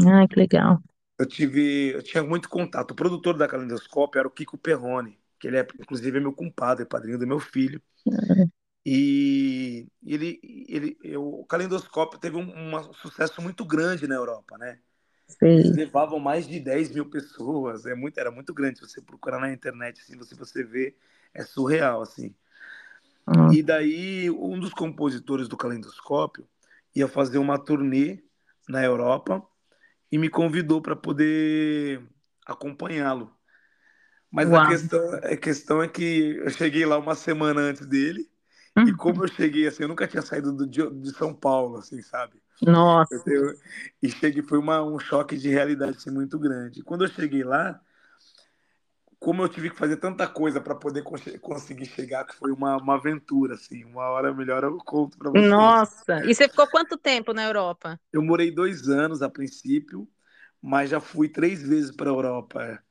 Ah, 0.06 0.26
que 0.26 0.36
legal. 0.36 0.82
Eu 1.18 1.26
tive, 1.26 1.92
eu 1.92 2.02
tinha 2.02 2.22
muito 2.24 2.48
contato. 2.48 2.90
O 2.90 2.94
produtor 2.96 3.36
da 3.36 3.46
Calendoscópio 3.46 4.18
era 4.18 4.26
o 4.26 4.30
Kiko 4.30 4.58
Perrone, 4.58 5.16
que 5.38 5.46
ele 5.46 5.58
é, 5.58 5.66
inclusive, 5.78 6.18
é 6.18 6.20
meu 6.20 6.32
compadre, 6.32 6.84
padrinho 6.84 7.18
do 7.18 7.26
meu 7.26 7.38
filho. 7.38 7.80
E 8.84 9.86
ele, 10.04 10.38
ele, 10.68 11.16
o 11.16 11.44
Calendoscópio 11.46 12.18
teve 12.18 12.36
um, 12.36 12.76
um 12.76 12.92
sucesso 12.92 13.40
muito 13.40 13.64
grande 13.64 14.06
na 14.06 14.14
Europa, 14.14 14.58
né? 14.58 14.78
Eles 15.40 15.68
Sei. 15.68 15.84
levavam 15.84 16.18
mais 16.18 16.46
de 16.46 16.60
10 16.60 16.90
mil 16.90 17.08
pessoas, 17.08 17.86
é 17.86 17.94
muito, 17.94 18.18
era 18.18 18.30
muito 18.30 18.52
grande. 18.52 18.78
Se 18.78 18.86
você 18.86 19.00
procurar 19.00 19.40
na 19.40 19.52
internet, 19.52 20.00
assim, 20.00 20.16
você, 20.16 20.34
você 20.34 20.62
vê, 20.62 20.94
é 21.32 21.42
surreal, 21.42 22.02
assim. 22.02 22.34
Hum. 23.26 23.52
E 23.52 23.62
daí, 23.62 24.30
um 24.30 24.60
dos 24.60 24.74
compositores 24.74 25.48
do 25.48 25.56
Calendoscópio 25.56 26.46
ia 26.94 27.08
fazer 27.08 27.38
uma 27.38 27.58
turnê 27.58 28.22
na 28.68 28.84
Europa 28.84 29.42
e 30.12 30.18
me 30.18 30.28
convidou 30.28 30.82
para 30.82 30.94
poder 30.94 32.02
acompanhá-lo. 32.46 33.34
Mas 34.30 34.52
a 34.52 34.66
questão, 34.66 35.14
a 35.14 35.36
questão 35.36 35.82
é 35.82 35.88
que 35.88 36.36
eu 36.36 36.50
cheguei 36.50 36.84
lá 36.84 36.98
uma 36.98 37.14
semana 37.14 37.62
antes 37.62 37.86
dele 37.86 38.28
e 38.76 38.92
Hum. 38.92 38.96
como 38.96 39.24
eu 39.24 39.28
cheguei 39.28 39.66
assim, 39.66 39.82
eu 39.84 39.88
nunca 39.88 40.06
tinha 40.08 40.22
saído 40.22 40.52
do, 40.52 40.66
de, 40.66 41.10
São 41.12 41.34
Paulo, 41.34 41.78
assim, 41.78 42.02
sabe? 42.02 42.42
Nossa. 42.62 43.24
Eu, 43.26 43.54
e 44.02 44.10
cheguei, 44.10 44.42
foi 44.42 44.58
uma, 44.58 44.82
um 44.82 44.98
choque 44.98 45.36
de 45.36 45.48
realidade 45.48 45.98
assim, 45.98 46.10
muito 46.10 46.38
grande. 46.38 46.82
Quando 46.82 47.04
eu 47.04 47.08
cheguei 47.08 47.44
lá, 47.44 47.80
como 49.18 49.42
eu 49.42 49.48
tive 49.48 49.70
que 49.70 49.76
fazer 49.76 49.96
tanta 49.96 50.26
coisa 50.28 50.60
para 50.60 50.74
poder 50.74 51.02
cons- 51.02 51.38
conseguir 51.40 51.86
chegar, 51.86 52.24
que 52.26 52.34
foi 52.36 52.52
uma, 52.52 52.76
uma 52.76 52.94
aventura, 52.96 53.54
assim. 53.54 53.84
Uma 53.84 54.04
hora 54.10 54.32
melhor 54.34 54.62
eu 54.64 54.76
conto 54.78 55.16
para 55.18 55.30
vocês. 55.30 55.50
Nossa. 55.50 56.24
E 56.24 56.34
você 56.34 56.48
ficou 56.48 56.66
quanto 56.68 56.96
tempo 56.96 57.32
na 57.32 57.44
Europa? 57.44 58.00
Eu 58.12 58.22
morei 58.22 58.50
dois 58.50 58.88
anos 58.88 59.22
a 59.22 59.28
princípio, 59.28 60.08
mas 60.62 60.90
já 60.90 61.00
fui 61.00 61.28
três 61.28 61.62
vezes 61.62 61.90
para 61.90 62.08
a 62.10 62.12
Europa. 62.12 62.82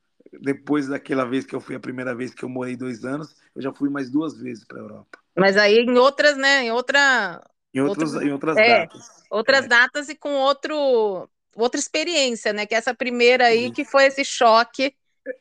Depois 0.42 0.88
daquela 0.88 1.26
vez 1.26 1.46
que 1.46 1.56
eu 1.56 1.62
fui 1.62 1.76
a 1.76 1.80
primeira 1.80 2.14
vez 2.16 2.34
que 2.34 2.44
eu 2.44 2.50
morei 2.50 2.76
dois 2.76 3.06
anos, 3.06 3.36
eu 3.56 3.62
já 3.62 3.74
fui 3.74 3.90
mais 3.90 4.10
duas 4.10 4.38
vezes 4.38 4.66
para 4.66 4.80
a 4.80 4.82
Europa. 4.82 5.20
Mas 5.38 5.58
aí 5.58 5.80
em 5.80 5.98
outras, 5.98 6.38
né, 6.38 6.64
em 6.64 6.72
outra, 6.72 7.42
Em, 7.74 7.82
outros, 7.82 8.14
outro, 8.14 8.22
em 8.22 8.32
outras 8.32 8.60
é, 8.60 8.64
datas. 8.64 9.08
outras 9.30 9.66
É, 9.66 9.68
datas 9.68 10.10
e 10.10 10.16
com 10.16 10.36
outro, 10.36 11.30
outra 11.56 11.80
experiência, 11.80 12.54
né? 12.54 12.66
Que 12.66 12.76
essa 12.76 12.94
primeira 12.94 13.48
aí 13.48 13.72
que 13.72 13.86
foi 13.86 14.06
esse 14.06 14.24
choque. 14.26 14.96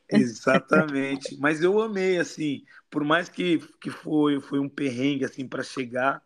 exatamente. 0.09 1.35
Mas 1.39 1.61
eu 1.63 1.81
amei, 1.81 2.17
assim, 2.19 2.63
por 2.89 3.03
mais 3.03 3.29
que, 3.29 3.59
que 3.81 3.89
foi, 3.89 4.39
foi 4.41 4.59
um 4.59 4.69
perrengue, 4.69 5.25
assim, 5.25 5.47
para 5.47 5.63
chegar. 5.63 6.21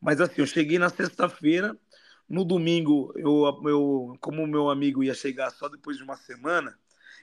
Mas, 0.00 0.20
assim, 0.20 0.42
eu 0.42 0.46
cheguei 0.46 0.78
na 0.78 0.88
sexta-feira. 0.90 1.78
No 2.28 2.44
domingo, 2.44 3.12
eu, 3.16 3.44
eu, 3.68 4.16
como 4.20 4.42
o 4.44 4.46
meu 4.48 4.70
amigo 4.70 5.04
ia 5.04 5.14
chegar 5.14 5.50
só 5.50 5.68
depois 5.68 5.96
de 5.98 6.04
uma 6.04 6.16
semana, 6.16 6.78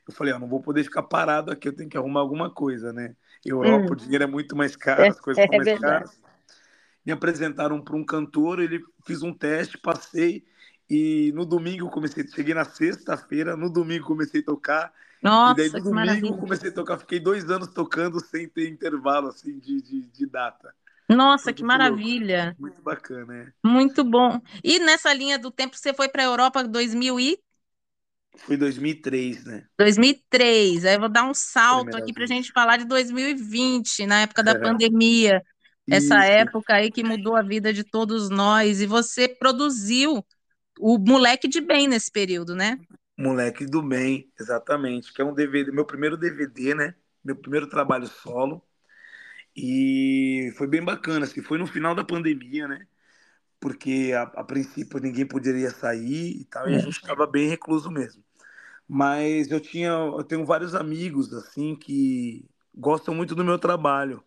eu 0.07 0.13
falei, 0.13 0.33
ó, 0.33 0.39
não 0.39 0.49
vou 0.49 0.61
poder 0.61 0.83
ficar 0.83 1.03
parado 1.03 1.51
aqui, 1.51 1.67
eu 1.67 1.75
tenho 1.75 1.89
que 1.89 1.97
arrumar 1.97 2.21
alguma 2.21 2.51
coisa, 2.53 2.93
né? 2.93 3.15
Europa, 3.49 3.93
o 3.93 3.95
Hum, 3.95 3.97
dinheiro 3.97 4.23
é 4.23 4.27
muito 4.27 4.55
mais 4.55 4.75
caro, 4.77 5.09
é, 5.09 5.11
as 5.11 5.19
coisas 5.19 5.43
são 5.43 5.53
é 5.53 5.57
mais 5.57 5.71
caras. 5.71 6.21
Me 7.05 7.11
apresentaram 7.11 7.81
para 7.83 7.95
um 7.95 8.05
cantor, 8.05 8.59
ele 8.59 8.83
fiz 9.05 9.23
um 9.23 9.33
teste, 9.33 9.77
passei, 9.77 10.45
e 10.89 11.31
no 11.33 11.45
domingo 11.45 11.89
comecei, 11.89 12.27
cheguei 12.27 12.53
na 12.53 12.65
sexta-feira, 12.65 13.55
no 13.57 13.69
domingo 13.71 14.05
comecei 14.05 14.41
a 14.41 14.45
tocar, 14.45 14.93
e 15.45 15.53
daí 15.53 15.69
Nossa, 15.69 15.69
no 15.69 15.81
que 15.81 15.91
domingo 15.91 16.35
maravilha. 16.35 16.37
comecei 16.37 16.69
a 16.69 16.73
tocar, 16.73 16.99
fiquei 16.99 17.19
dois 17.19 17.49
anos 17.49 17.69
tocando 17.69 18.19
sem 18.19 18.47
ter 18.47 18.69
intervalo, 18.69 19.29
assim, 19.29 19.57
de, 19.59 19.81
de, 19.81 20.01
de 20.07 20.25
data. 20.27 20.73
Nossa, 21.09 21.43
Foi 21.43 21.53
que 21.53 21.63
muito 21.63 21.77
louco, 21.77 22.11
maravilha. 22.19 22.57
muito 22.57 22.81
bacana, 22.81 23.35
é. 23.37 23.53
Muito 23.63 24.03
bom. 24.03 24.39
E 24.63 24.79
nessa 24.79 25.13
linha 25.13 25.37
do 25.37 25.51
tempo, 25.51 25.75
você 25.77 25.93
foi 25.93 26.09
para 26.09 26.23
a 26.23 26.25
Europa 26.25 26.61
em 26.61 26.69
2000 26.71 27.19
e 27.19 27.39
Foi 28.37 28.57
2003, 28.57 29.45
né? 29.45 29.65
2003. 29.77 30.85
Aí 30.85 30.95
eu 30.95 30.99
vou 30.99 31.09
dar 31.09 31.23
um 31.23 31.33
salto 31.33 31.83
Primeira 31.83 32.03
aqui 32.03 32.13
para 32.13 32.23
a 32.23 32.27
gente 32.27 32.51
falar 32.51 32.77
de 32.77 32.85
2020, 32.85 34.05
na 34.05 34.21
época 34.21 34.43
da 34.43 34.57
pandemia. 34.57 35.43
Essa 35.89 36.15
Isso, 36.19 36.31
época 36.33 36.73
aí 36.73 36.91
que 36.91 37.03
mudou 37.03 37.35
a 37.35 37.41
vida 37.41 37.73
de 37.73 37.83
todos 37.83 38.29
nós. 38.29 38.81
E 38.81 38.85
você 38.85 39.27
produziu 39.27 40.25
o 40.79 40.97
Moleque 40.97 41.47
de 41.47 41.61
Bem 41.61 41.87
nesse 41.87 42.11
período, 42.11 42.55
né? 42.55 42.79
Moleque 43.17 43.65
do 43.65 43.81
Bem, 43.81 44.31
exatamente, 44.39 45.13
que 45.13 45.21
é 45.21 45.25
um 45.25 45.33
DVD, 45.33 45.71
meu 45.71 45.85
primeiro 45.85 46.17
DVD, 46.17 46.73
né? 46.73 46.95
Meu 47.23 47.35
primeiro 47.35 47.67
trabalho 47.67 48.07
solo. 48.07 48.63
E 49.55 50.51
foi 50.57 50.67
bem 50.67 50.83
bacana, 50.83 51.25
assim, 51.25 51.41
foi 51.41 51.57
no 51.57 51.67
final 51.67 51.93
da 51.93 52.03
pandemia, 52.03 52.67
né? 52.67 52.87
Porque 53.61 54.13
a, 54.17 54.23
a 54.23 54.45
princípio 54.45 54.99
ninguém 55.01 55.27
poderia 55.27 55.71
sair 55.71 56.41
e 56.41 56.45
tal, 56.45 56.69
e 56.69 56.75
a 56.75 56.79
É. 56.79 56.79
gente 56.79 56.97
estava 56.97 57.27
bem 57.27 57.49
recluso 57.49 57.91
mesmo. 57.91 58.23
Mas 58.87 59.51
eu 59.51 59.59
tinha, 59.61 59.89
eu 59.89 60.23
tenho 60.23 60.45
vários 60.45 60.75
amigos 60.75 61.33
assim 61.33 61.75
que 61.75 62.49
gostam 62.75 63.15
muito 63.15 63.35
do 63.35 63.43
meu 63.45 63.59
trabalho. 63.59 64.23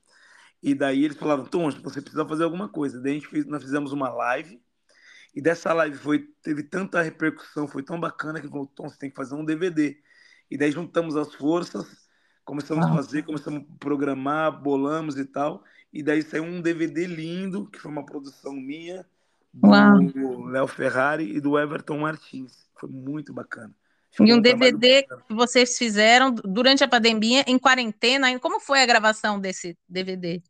E 0.63 0.75
daí 0.75 1.05
eles 1.05 1.17
falaram, 1.19 1.47
Tom, 1.47 1.71
você 1.71 2.01
precisa 2.03 2.27
fazer 2.27 2.45
alguma 2.45 2.69
coisa. 2.69 3.01
Daí 3.01 3.13
a 3.13 3.15
gente 3.17 3.29
fez, 3.29 3.47
nós 3.47 3.63
fizemos 3.63 3.93
uma 3.93 4.09
live 4.11 4.63
e 5.35 5.41
dessa 5.41 5.73
live 5.73 5.97
foi, 5.99 6.21
teve 6.43 6.63
tanta 6.63 7.03
repercussão, 7.03 7.67
foi 7.67 7.83
tão 7.83 7.99
bacana 7.99 8.41
que 8.41 8.49
falou, 8.49 8.67
Tom, 8.67 8.89
você 8.89 8.99
tem 8.99 9.11
que 9.11 9.17
fazer 9.17 9.35
um 9.35 9.45
DVD. 9.45 10.01
E 10.51 10.57
daí 10.57 10.71
juntamos 10.71 11.17
as 11.17 11.35
forças, 11.35 12.09
começamos 12.45 12.87
a 12.87 12.91
Uau. 12.91 12.93
fazer, 12.93 13.25
começamos 13.25 13.63
a 13.63 13.79
programar, 13.79 14.63
bolamos 14.63 15.17
e 15.19 15.25
tal. 15.25 15.65
E 15.93 16.03
daí 16.03 16.23
saiu 16.23 16.45
um 16.45 16.61
DVD 16.63 17.07
lindo, 17.07 17.69
que 17.71 17.79
foi 17.79 17.91
uma 17.91 18.07
produção 18.07 18.53
minha. 18.55 19.05
Do 19.55 20.45
Léo 20.47 20.67
Ferrari 20.67 21.37
e 21.37 21.41
do 21.41 21.59
Everton 21.59 21.99
Martins. 21.99 22.69
Foi 22.75 22.89
muito 22.89 23.33
bacana. 23.33 23.75
E 24.13 24.17
Ficou 24.17 24.35
um 24.37 24.39
um 24.39 24.43
DVD 24.43 25.03
bacana. 25.03 25.23
que 25.29 25.35
vocês 25.35 25.79
fizeram 25.79 26.33
durante 26.33 26.85
a 26.85 26.89
pandemia, 26.89 27.45
em 27.47 27.59
quarentena. 27.59 28.39
Como 28.39 28.61
foi 28.61 28.83
a 28.83 28.87
gravação 28.87 29.41
desse 29.41 29.77
DVD? 29.89 30.43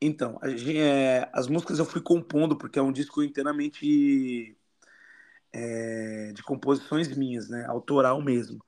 Então, 0.00 0.38
a 0.42 0.48
gen- 0.50 0.78
é, 0.80 1.30
as 1.32 1.48
músicas 1.48 1.78
eu 1.78 1.84
fui 1.84 2.00
compondo, 2.00 2.56
porque 2.56 2.78
é 2.78 2.82
um 2.82 2.92
disco 2.92 3.22
inteiramente 3.22 4.56
é, 5.52 6.32
de 6.32 6.42
composições 6.42 7.14
minhas, 7.16 7.48
né? 7.48 7.64
Autoral 7.66 8.20
mesmo. 8.22 8.64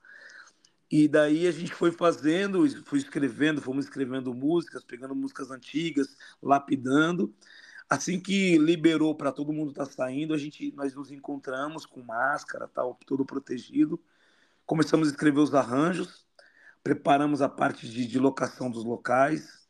E 0.90 1.06
daí 1.06 1.46
a 1.46 1.52
gente 1.52 1.74
foi 1.74 1.92
fazendo, 1.92 2.66
fui 2.84 2.98
escrevendo, 2.98 3.60
fomos 3.60 3.84
escrevendo 3.84 4.32
músicas, 4.34 4.84
pegando 4.84 5.14
músicas 5.14 5.50
antigas, 5.50 6.16
lapidando. 6.42 7.34
Assim 7.88 8.20
que 8.20 8.58
liberou 8.58 9.14
para 9.14 9.32
todo 9.32 9.52
mundo 9.52 9.70
estar 9.70 9.86
saindo, 9.86 10.34
a 10.34 10.38
gente, 10.38 10.72
nós 10.76 10.94
nos 10.94 11.10
encontramos 11.10 11.86
com 11.86 12.02
máscara, 12.02 12.68
tal, 12.68 12.98
todo 13.06 13.24
protegido. 13.24 13.98
Começamos 14.66 15.08
a 15.08 15.10
escrever 15.10 15.40
os 15.40 15.54
arranjos, 15.54 16.26
preparamos 16.84 17.40
a 17.40 17.48
parte 17.48 17.88
de, 17.88 18.06
de 18.06 18.18
locação 18.18 18.70
dos 18.70 18.84
locais. 18.84 19.66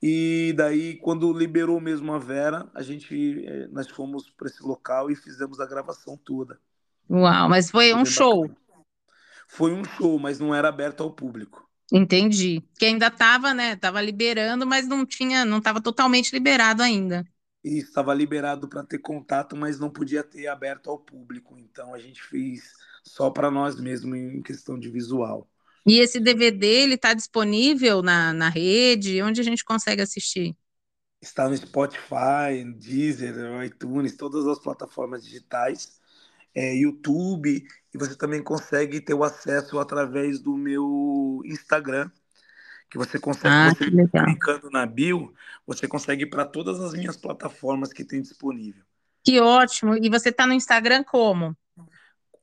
E 0.00 0.52
daí, 0.56 0.96
quando 0.98 1.32
liberou 1.32 1.80
mesmo 1.80 2.12
a 2.12 2.18
Vera, 2.18 2.70
a 2.74 2.82
gente, 2.82 3.44
eh, 3.44 3.68
nós 3.72 3.88
fomos 3.88 4.30
para 4.30 4.48
esse 4.48 4.62
local 4.62 5.10
e 5.10 5.16
fizemos 5.16 5.58
a 5.58 5.66
gravação 5.66 6.16
toda. 6.16 6.60
Uau, 7.10 7.48
mas 7.48 7.70
foi 7.70 7.90
Foi 7.90 8.00
um 8.00 8.04
show. 8.04 8.48
bacana. 8.48 8.62
Foi 9.48 9.72
um 9.72 9.84
show, 9.84 10.18
mas 10.18 10.38
não 10.38 10.54
era 10.54 10.68
aberto 10.68 11.02
ao 11.02 11.12
público. 11.12 11.68
Entendi. 11.92 12.62
Que 12.78 12.86
ainda 12.86 13.08
estava, 13.08 13.52
né? 13.52 13.76
Tava 13.76 14.00
liberando, 14.00 14.66
mas 14.66 14.88
não 14.88 15.04
tinha, 15.04 15.44
não 15.44 15.58
estava 15.58 15.80
totalmente 15.80 16.32
liberado 16.32 16.82
ainda. 16.82 17.26
E 17.64 17.78
estava 17.78 18.12
liberado 18.14 18.68
para 18.68 18.84
ter 18.84 18.98
contato, 18.98 19.56
mas 19.56 19.78
não 19.78 19.90
podia 19.90 20.22
ter 20.24 20.48
aberto 20.48 20.90
ao 20.90 20.98
público. 20.98 21.58
Então 21.58 21.94
a 21.94 21.98
gente 21.98 22.22
fez 22.22 22.72
só 23.04 23.30
para 23.30 23.50
nós 23.50 23.78
mesmos 23.80 24.16
em 24.18 24.42
questão 24.42 24.78
de 24.78 24.90
visual. 24.90 25.48
E 25.86 25.98
esse 26.00 26.20
DVD, 26.20 26.66
ele 26.66 26.94
está 26.94 27.12
disponível 27.14 28.02
na, 28.02 28.32
na 28.32 28.48
rede? 28.48 29.20
Onde 29.22 29.40
a 29.40 29.44
gente 29.44 29.64
consegue 29.64 30.02
assistir? 30.02 30.56
Está 31.20 31.48
no 31.48 31.56
Spotify, 31.56 32.64
Deezer, 32.76 33.34
iTunes, 33.64 34.16
todas 34.16 34.46
as 34.46 34.58
plataformas 34.58 35.24
digitais. 35.24 36.00
é, 36.54 36.76
YouTube, 36.76 37.64
e 37.94 37.98
você 37.98 38.16
também 38.16 38.42
consegue 38.44 39.00
ter 39.02 39.14
o 39.14 39.24
acesso 39.24 39.78
através 39.80 40.40
do 40.40 40.56
meu 40.56 41.42
Instagram, 41.46 42.10
que 42.92 42.98
você 42.98 43.18
consegue, 43.18 43.48
Ah, 43.48 43.70
você 43.70 43.90
que 43.90 44.06
clicando 44.24 44.68
na 44.70 44.84
bio, 44.84 45.32
você 45.66 45.88
consegue 45.88 46.24
ir 46.24 46.26
para 46.26 46.44
todas 46.44 46.78
as 46.78 46.92
minhas 46.92 47.16
plataformas 47.16 47.90
que 47.90 48.04
tem 48.04 48.20
disponível. 48.20 48.84
Que 49.24 49.40
ótimo. 49.40 49.96
E 49.96 50.10
você 50.10 50.28
está 50.28 50.46
no 50.46 50.52
Instagram 50.52 51.02
como? 51.02 51.56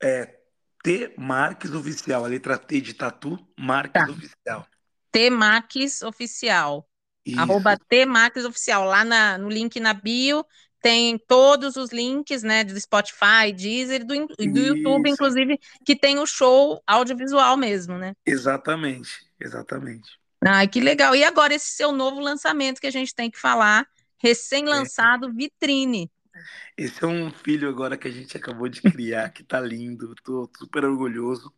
É 0.01 0.39
T 0.83 1.13
Marques 1.19 1.71
Oficial, 1.71 2.25
a 2.25 2.27
letra 2.27 2.57
T 2.57 2.81
de 2.81 2.95
tatu, 2.95 3.37
Marques 3.55 4.03
Tá. 4.03 4.09
Oficial. 4.11 4.67
Tmax 5.11 6.01
Oficial. 6.01 6.89
Isso, 7.23 7.39
Arroba 7.39 7.77
Tmax 7.87 8.43
Oficial. 8.45 8.85
Lá 8.85 9.05
na- 9.05 9.37
no 9.37 9.49
link 9.49 9.79
na 9.79 9.93
bio 9.93 10.43
tem 10.81 11.19
todos 11.27 11.75
os 11.75 11.91
links, 11.91 12.41
né, 12.41 12.63
do 12.63 12.79
Spotify, 12.79 13.51
Deezer 13.55 14.01
e 14.01 14.03
do, 14.03 14.25
do 14.25 14.59
YouTube, 14.59 15.09
inclusive, 15.11 15.59
que 15.85 15.95
tem 15.95 16.17
o 16.17 16.25
show 16.25 16.81
audiovisual 16.87 17.55
mesmo, 17.55 17.99
né? 17.99 18.13
exatamente, 18.25 19.11
exatamente. 19.39 20.17
Ai, 20.45 20.67
que 20.67 20.79
legal. 20.79 21.15
E 21.15 21.23
agora 21.23 21.53
esse 21.53 21.71
seu 21.71 21.91
novo 21.91 22.19
lançamento 22.19 22.79
que 22.79 22.87
a 22.87 22.91
gente 22.91 23.13
tem 23.13 23.29
que 23.29 23.37
falar, 23.37 23.87
recém-lançado, 24.17 25.33
Vitrine. 25.33 26.09
Esse 26.77 27.03
é 27.03 27.07
um 27.07 27.29
filho 27.31 27.67
agora 27.67 27.97
que 27.97 28.07
a 28.07 28.11
gente 28.11 28.37
acabou 28.37 28.69
de 28.69 28.81
criar, 28.81 29.29
que 29.29 29.43
tá 29.43 29.59
lindo, 29.59 30.15
tô 30.23 30.49
super 30.57 30.85
orgulhoso. 30.85 31.53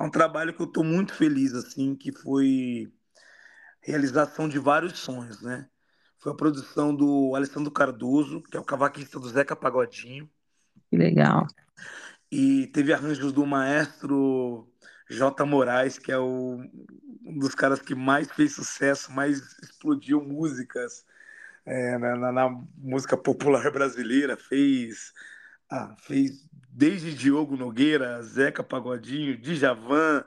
É 0.00 0.02
um 0.02 0.10
trabalho 0.10 0.52
que 0.54 0.60
eu 0.60 0.66
tô 0.66 0.82
muito 0.82 1.14
feliz, 1.14 1.54
assim, 1.54 1.94
que 1.94 2.10
foi 2.12 2.92
realização 3.80 4.48
de 4.48 4.58
vários 4.58 4.98
sonhos, 4.98 5.40
né? 5.40 5.68
Foi 6.18 6.32
a 6.32 6.36
produção 6.36 6.94
do 6.94 7.34
Alessandro 7.36 7.70
Cardoso, 7.70 8.42
que 8.42 8.56
é 8.56 8.60
o 8.60 8.64
cavaquista 8.64 9.18
do 9.20 9.28
Zeca 9.28 9.54
Pagodinho, 9.56 10.28
Que 10.90 10.96
legal. 10.96 11.46
e 12.30 12.66
teve 12.68 12.92
arranjos 12.92 13.32
do 13.32 13.44
maestro 13.46 14.71
J. 15.12 15.44
Moraes, 15.46 15.98
que 15.98 16.12
é 16.12 16.18
o, 16.18 16.60
um 17.24 17.38
dos 17.38 17.54
caras 17.54 17.80
que 17.80 17.94
mais 17.94 18.30
fez 18.32 18.54
sucesso, 18.54 19.12
mais 19.12 19.38
explodiu 19.62 20.22
músicas 20.22 21.04
é, 21.66 21.98
na, 21.98 22.16
na- 22.16 22.32
na 22.32 22.50
música 22.76 23.16
popular 23.16 23.70
brasileira, 23.72 24.36
fez, 24.36 25.12
ah, 25.70 25.94
fez 26.00 26.48
desde 26.70 27.14
Diogo 27.14 27.56
Nogueira, 27.56 28.22
Zeca 28.22 28.62
Pagodinho, 28.64 29.38
Djavan, 29.38 30.24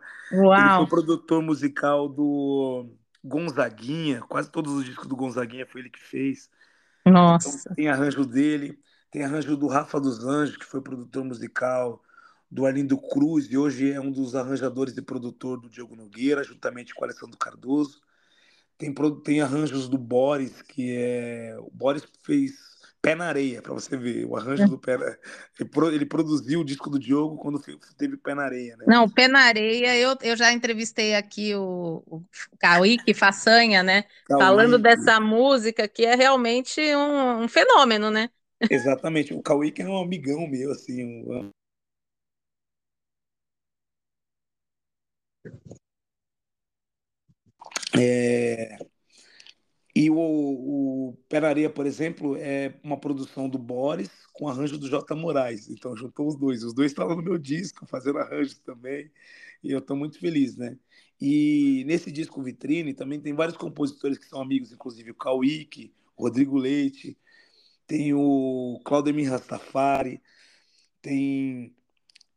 ele 0.55 0.69
foi 0.69 0.85
Uau. 0.85 0.87
produtor 0.87 1.41
musical 1.41 2.07
do 2.07 2.89
Gonzaguinha, 3.23 4.21
quase 4.21 4.51
todos 4.51 4.73
os 4.73 4.85
discos 4.85 5.07
do 5.07 5.15
Gonzaguinha 5.15 5.65
foi 5.65 5.81
ele 5.81 5.89
que 5.89 5.99
fez. 5.99 6.49
Então 7.05 7.13
Nossa. 7.13 7.69
tem 7.75 7.89
arranjo 7.89 8.25
dele, 8.25 8.79
tem 9.11 9.23
arranjo 9.23 9.57
do 9.57 9.67
Rafa 9.67 9.99
dos 9.99 10.23
Anjos, 10.25 10.57
que 10.57 10.65
foi 10.65 10.81
produtor 10.81 11.23
musical, 11.23 12.01
do 12.49 12.65
Arlindo 12.65 12.97
Cruz, 12.97 13.47
e 13.51 13.57
hoje 13.57 13.91
é 13.91 13.99
um 13.99 14.11
dos 14.11 14.35
arranjadores 14.35 14.95
e 14.97 15.01
produtor 15.01 15.59
do 15.59 15.69
Diogo 15.69 15.95
Nogueira, 15.95 16.43
juntamente 16.43 16.93
com 16.93 17.01
o 17.01 17.03
Alessandro 17.05 17.37
Cardoso. 17.37 17.99
Tem, 18.77 18.93
tem 19.23 19.41
arranjos 19.41 19.87
do 19.87 19.97
Boris, 19.97 20.61
que 20.61 20.95
é. 20.97 21.55
O 21.59 21.71
Boris 21.71 22.03
fez 22.23 22.53
Pé 23.01 23.15
na 23.15 23.27
Areia, 23.27 23.61
para 23.61 23.73
você 23.73 23.95
ver. 23.95 24.25
O 24.25 24.35
arranjo 24.35 24.67
do 24.67 24.79
Pé 24.79 24.97
na... 24.97 25.05
ele, 25.59 25.69
pro- 25.69 25.91
ele 25.91 26.05
produziu 26.05 26.61
o 26.61 26.65
disco 26.65 26.89
do 26.89 26.99
Diogo 26.99 27.37
quando 27.37 27.61
teve 27.97 28.17
Pé 28.17 28.33
na 28.33 28.43
Areia, 28.43 28.75
né? 28.75 28.85
Não, 28.87 29.07
Pé 29.07 29.27
na 29.27 29.41
Areia, 29.41 29.95
eu, 29.95 30.17
eu 30.21 30.35
já 30.35 30.51
entrevistei 30.51 31.15
aqui 31.15 31.55
o, 31.55 32.03
o 32.07 32.23
Kaique 32.59 33.13
Façanha, 33.13 33.83
né? 33.83 34.05
Falando 34.27 34.71
Cauí, 34.71 34.81
dessa 34.81 35.19
música 35.19 35.87
que 35.87 36.03
é 36.03 36.15
realmente 36.15 36.81
um, 36.95 37.43
um 37.43 37.47
fenômeno, 37.47 38.09
né? 38.09 38.29
exatamente. 38.69 39.33
O 39.33 39.41
Cauí 39.41 39.71
que 39.71 39.81
é 39.83 39.87
um 39.87 40.01
amigão 40.01 40.47
meu, 40.47 40.71
assim. 40.71 41.03
um- 41.03 41.49
é, 47.97 48.77
E 49.95 50.09
o, 50.09 50.15
o 50.17 51.17
Areia, 51.33 51.69
por 51.69 51.85
exemplo, 51.85 52.35
é 52.37 52.77
uma 52.83 52.99
produção 52.99 53.47
do 53.47 53.57
Boris 53.57 54.09
com 54.33 54.49
arranjo 54.49 54.77
do 54.77 54.89
J. 54.89 55.15
Moraes. 55.15 55.69
Então 55.69 55.95
juntou 55.95 56.27
os 56.27 56.35
dois. 56.37 56.63
Os 56.63 56.73
dois 56.73 56.91
estavam 56.91 57.15
no 57.15 57.23
meu 57.23 57.37
disco, 57.37 57.85
fazendo 57.85 58.19
arranjos 58.19 58.59
também. 58.59 59.09
E 59.63 59.71
eu 59.71 59.79
estou 59.79 59.95
muito 59.95 60.19
feliz, 60.19 60.57
né? 60.57 60.77
E 61.19 61.83
nesse 61.87 62.11
disco 62.11 62.43
Vitrine 62.43 62.93
também 62.93 63.21
tem 63.21 63.33
vários 63.33 63.57
compositores 63.57 64.17
que 64.17 64.25
são 64.25 64.41
amigos, 64.41 64.71
inclusive 64.73 65.11
o 65.11 65.15
Cauíque, 65.15 65.93
Rodrigo 66.17 66.57
Leite, 66.57 67.17
tem 67.87 68.13
o 68.13 68.81
Claudemir 68.83 69.29
Rastafari, 69.29 70.21
tem 71.01 71.75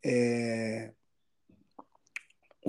é, 0.04 0.92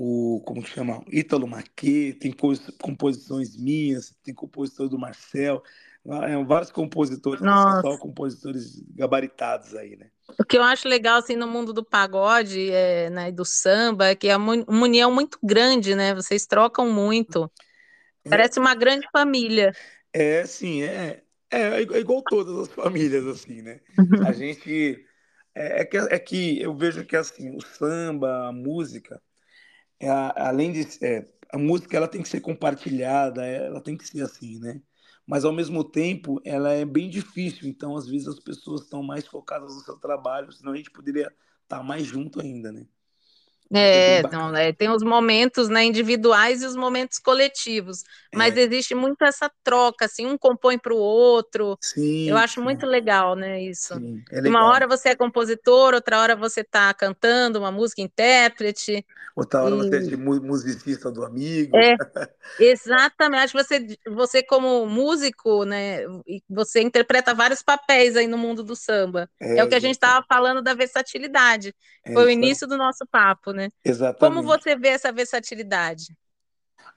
o, 0.00 0.40
como 0.46 0.62
que 0.62 0.70
chama? 0.70 1.04
Ítalo 1.12 1.46
Marquet, 1.46 2.14
tem 2.14 2.34
composições 2.80 3.54
minhas, 3.54 4.16
tem 4.24 4.32
compositor 4.32 4.88
do 4.88 4.98
Marcel, 4.98 5.62
é, 6.06 6.42
vários 6.44 6.70
compositores, 6.70 7.40
só 7.82 7.98
compositores 7.98 8.82
gabaritados 8.94 9.74
aí, 9.74 9.96
né? 9.96 10.06
O 10.38 10.44
que 10.44 10.56
eu 10.56 10.62
acho 10.62 10.88
legal 10.88 11.18
assim 11.18 11.36
no 11.36 11.46
mundo 11.46 11.74
do 11.74 11.84
pagode, 11.84 12.70
é, 12.70 13.10
né, 13.10 13.28
e 13.28 13.32
do 13.32 13.44
samba, 13.44 14.06
é 14.06 14.14
que 14.14 14.28
é 14.28 14.36
uma 14.36 14.64
união 14.68 15.12
muito 15.12 15.38
grande, 15.42 15.94
né? 15.94 16.14
Vocês 16.14 16.46
trocam 16.46 16.90
muito. 16.90 17.50
É, 18.24 18.30
Parece 18.30 18.58
uma 18.58 18.74
grande 18.74 19.06
família. 19.12 19.74
é 20.14 20.46
sim, 20.46 20.82
é, 20.82 21.22
é, 21.50 21.82
é 21.82 21.98
igual 21.98 22.22
todas 22.22 22.56
as 22.56 22.68
famílias, 22.68 23.26
assim, 23.26 23.60
né? 23.60 23.80
A 24.26 24.32
gente, 24.32 25.04
é, 25.54 25.82
é 25.82 25.84
que, 25.84 25.96
é 25.98 26.18
que 26.18 26.62
eu 26.62 26.74
vejo 26.74 27.04
que, 27.04 27.16
assim, 27.16 27.54
o 27.54 27.60
samba, 27.60 28.48
a 28.48 28.52
música, 28.52 29.16
é 29.16 29.29
a- 30.08 30.48
além 30.48 30.72
de 30.72 31.04
é, 31.04 31.28
a 31.52 31.58
música 31.58 31.96
ela 31.96 32.08
tem 32.08 32.22
que 32.22 32.28
ser 32.28 32.40
compartilhada, 32.40 33.44
é, 33.46 33.66
ela 33.66 33.80
tem 33.82 33.96
que 33.96 34.06
ser 34.06 34.22
assim, 34.22 34.58
né? 34.58 34.80
Mas 35.26 35.44
ao 35.44 35.52
mesmo 35.52 35.84
tempo 35.84 36.40
ela 36.44 36.72
é 36.72 36.84
bem 36.84 37.08
difícil, 37.10 37.68
então 37.68 37.96
às 37.96 38.06
vezes 38.08 38.28
as 38.28 38.40
pessoas 38.40 38.82
estão 38.82 39.02
mais 39.02 39.26
focadas 39.26 39.74
no 39.74 39.80
seu 39.82 39.96
trabalho, 39.98 40.50
senão 40.52 40.72
a 40.72 40.76
gente 40.76 40.90
poderia 40.90 41.32
estar 41.62 41.82
mais 41.82 42.04
junto 42.06 42.40
ainda, 42.40 42.72
né? 42.72 42.86
É 43.92 44.22
É, 44.22 44.24
não, 44.32 44.50
né, 44.52 44.72
tem 44.72 44.90
os 44.90 45.02
momentos, 45.02 45.68
né, 45.68 45.84
individuais 45.84 46.62
e 46.62 46.66
os 46.66 46.76
momentos 46.76 47.18
coletivos, 47.18 48.02
mas 48.34 48.54
É, 48.54 48.56
existe 48.56 48.94
muito 48.94 49.22
essa 49.24 49.50
troca, 49.62 50.06
assim, 50.06 50.26
um 50.26 50.36
compõe 50.38 50.78
para 50.78 50.92
o 50.94 50.96
outro. 50.98 51.78
Eu 52.24 52.36
sim, 52.38 52.38
acho 52.38 52.60
muito 52.62 52.84
sim, 52.84 52.86
legal, 52.86 53.36
né, 53.36 53.62
isso. 53.62 53.94
sim, 53.94 54.24
é 54.30 54.40
Que 54.42 54.48
uma 54.48 54.64
legal. 54.64 54.68
hora 54.68 54.88
você 54.88 55.10
é 55.10 55.16
compositor, 55.16 55.94
outra 55.94 56.20
hora 56.20 56.34
você 56.36 56.62
está 56.62 56.92
cantando 56.94 57.58
uma 57.58 57.70
música, 57.72 58.02
intérprete, 58.02 59.04
Outra 59.34 59.62
hora 59.62 59.76
você 59.76 59.96
é 59.96 60.00
e 60.00 60.02
de 60.02 60.16
mu- 60.16 60.40
musicista 60.42 61.10
do 61.10 61.24
amigo. 61.24 61.82
é 61.82 61.96
exatamente. 62.58 63.42
Acho 63.44 63.52
que 63.56 63.64
você, 63.64 63.98
você 64.10 64.42
como 64.42 64.86
músico, 64.86 65.64
né, 65.64 66.00
você 66.48 66.82
interpreta 66.82 67.34
vários 67.34 67.62
papéis 67.62 68.16
aí 68.16 68.26
no 68.26 68.38
mundo 68.38 68.62
do 68.62 68.76
samba. 68.76 69.30
É 69.54 69.62
É, 69.62 69.64
o 69.64 69.68
que 69.68 69.74
a 69.74 69.80
gente 69.80 69.92
estava 69.94 70.24
falando 70.28 70.62
da 70.62 70.74
versatilidade. 70.74 71.74
é 72.04 72.12
Foi 72.12 72.26
o 72.26 72.30
início 72.30 72.66
do 72.66 72.76
nosso 72.76 73.06
papo, 73.10 73.52
né? 73.52 73.59
Como 74.18 74.42
Exatamente. 74.42 74.44
você 74.44 74.76
vê 74.76 74.88
essa 74.88 75.12
versatilidade? 75.12 76.16